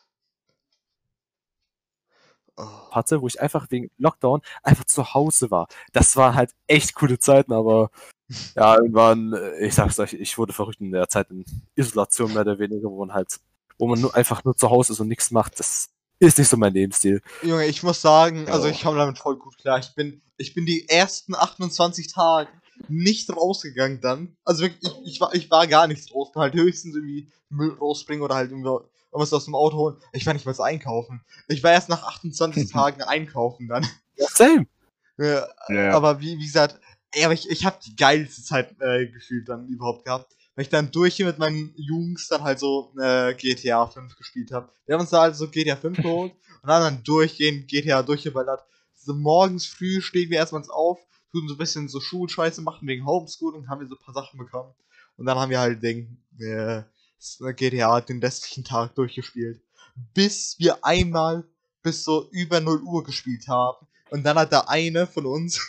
[2.57, 2.69] Oh.
[2.93, 5.67] hatte, wo ich einfach wegen Lockdown einfach zu Hause war.
[5.93, 7.91] Das waren halt echt coole Zeiten, aber
[8.57, 11.45] ja, irgendwann, äh, ich sag's euch, ich wurde verrückt in der Zeit in
[11.75, 13.41] Isolation mehr oder weniger, wo man halt,
[13.79, 15.59] wo man nur einfach nur zu Hause ist und nichts macht.
[15.59, 17.23] Das ist nicht so mein Lebensstil.
[17.43, 19.79] Junge, ich muss sagen, also ich komme damit voll gut klar.
[19.79, 22.49] Ich bin, ich bin die ersten 28 Tage
[22.89, 24.37] nicht rausgegangen dann.
[24.45, 26.31] Also wirklich, ich, ich, war, ich war gar nichts raus.
[26.35, 29.97] Halt höchstens irgendwie Müll rausbringen oder halt irgendwas aus dem Auto holen.
[30.13, 31.23] Ich war nicht mal einkaufen.
[31.49, 33.87] Ich war erst nach 28 Tagen einkaufen dann.
[34.17, 34.67] Same.
[35.17, 35.93] Ja, ja.
[35.93, 36.81] aber wie, wie gesagt,
[37.13, 40.35] ey, aber ich, ich habe die geilste Zeit äh, gefühlt dann überhaupt gehabt.
[40.55, 44.53] Weil ich dann durch hier mit meinen Jungs dann halt so äh, GTA 5 gespielt
[44.53, 44.71] habe.
[44.87, 46.33] Wir haben uns da halt so GTA 5 geholt
[46.63, 48.65] und haben dann durchgehend GTA durchgeballert.
[48.95, 50.99] So morgens früh stehen wir erstmals auf,
[51.33, 54.39] tun so ein bisschen so Schulscheiße machen wegen Homeschooling, haben wir so ein paar Sachen
[54.39, 54.73] bekommen.
[55.17, 56.83] Und dann haben wir halt den, äh,
[57.55, 59.61] GTA den restlichen Tag durchgespielt.
[60.15, 61.45] Bis wir einmal
[61.83, 63.87] bis so über 0 Uhr gespielt haben.
[64.11, 65.61] Und dann hat der eine von uns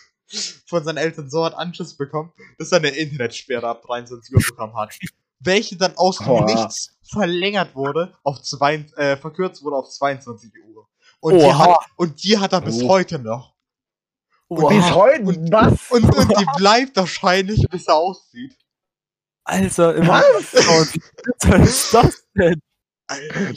[0.67, 4.75] von seinen Eltern so hat Anschluss bekommen, dass er eine Internetsperre ab 23 Uhr bekommen
[4.75, 4.95] hat.
[5.39, 6.45] Welche dann aus dem.
[6.45, 10.87] Nichts verlängert wurde, auf zwei, äh, verkürzt wurde auf 22 Uhr.
[11.19, 12.89] Und die, hat, und die hat er bis Oh.
[12.89, 13.53] heute noch.
[14.47, 14.69] Wow.
[14.69, 15.21] Bis heute?
[15.23, 15.91] Und- was?
[15.91, 18.55] Und, und die bleibt wahrscheinlich, bis er aussieht.
[19.43, 20.21] Alter, immer.
[20.21, 20.93] Was?
[20.93, 22.59] Wie bitter ist das denn?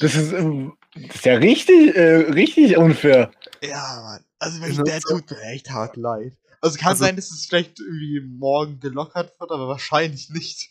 [0.00, 3.30] Das ist, ähm, das ist ja richtig, äh, richtig unfair.
[3.62, 4.24] Ja, Mann.
[4.38, 6.36] Also wenn Also, der tut mir echt hart leid.
[6.60, 10.70] Also kann Also- sein, dass es vielleicht irgendwie morgen gelockert wird, aber wahrscheinlich nicht.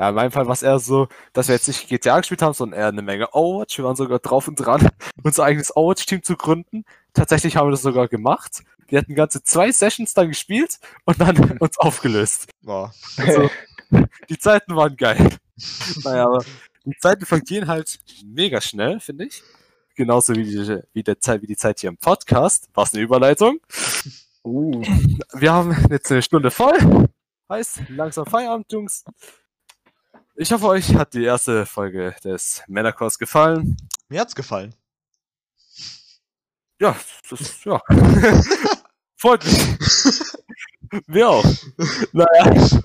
[0.00, 2.54] Ja, in meinem Fall war es eher so, dass wir jetzt nicht GTA gespielt haben,
[2.54, 3.78] sondern eher eine Menge Overwatch.
[3.78, 4.88] Wir waren sogar drauf und dran,
[5.24, 6.84] unser eigenes Overwatch-Team zu gründen.
[7.14, 8.62] Tatsächlich haben wir das sogar gemacht.
[8.86, 12.46] Wir hatten ganze zwei Sessions dann gespielt und dann uns aufgelöst.
[12.62, 12.94] Boah.
[13.16, 13.50] Also,
[14.28, 15.36] die Zeiten waren geil.
[16.04, 16.44] Naja, aber
[16.84, 19.42] die Zeiten vergehen halt mega schnell, finde ich.
[19.96, 22.68] Genauso wie die, wie, der Zeit, wie die Zeit hier im Podcast.
[22.72, 23.58] Was eine Überleitung.
[24.48, 24.82] Uh.
[25.34, 27.08] Wir haben jetzt eine Stunde voll.
[27.50, 29.04] Heißt, langsam Feierabend, Jungs.
[30.36, 33.76] Ich hoffe, euch hat die erste Folge des Männerkurs gefallen.
[34.08, 34.74] Mir hat's gefallen.
[36.80, 36.96] Ja,
[37.28, 37.82] das ist, ja.
[39.16, 39.76] Freut mich.
[41.06, 41.44] Wir auch.
[42.12, 42.80] Naja,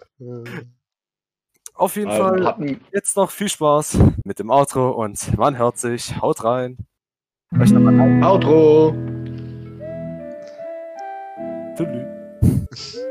[1.75, 5.77] auf jeden Ähm, Fall hatten, jetzt noch viel Spaß mit dem Outro und man hört
[5.77, 6.19] sich.
[6.19, 6.77] Haut rein.
[7.57, 8.21] Euch noch mal ein.
[8.23, 9.22] Outro.
[11.75, 12.05] Salut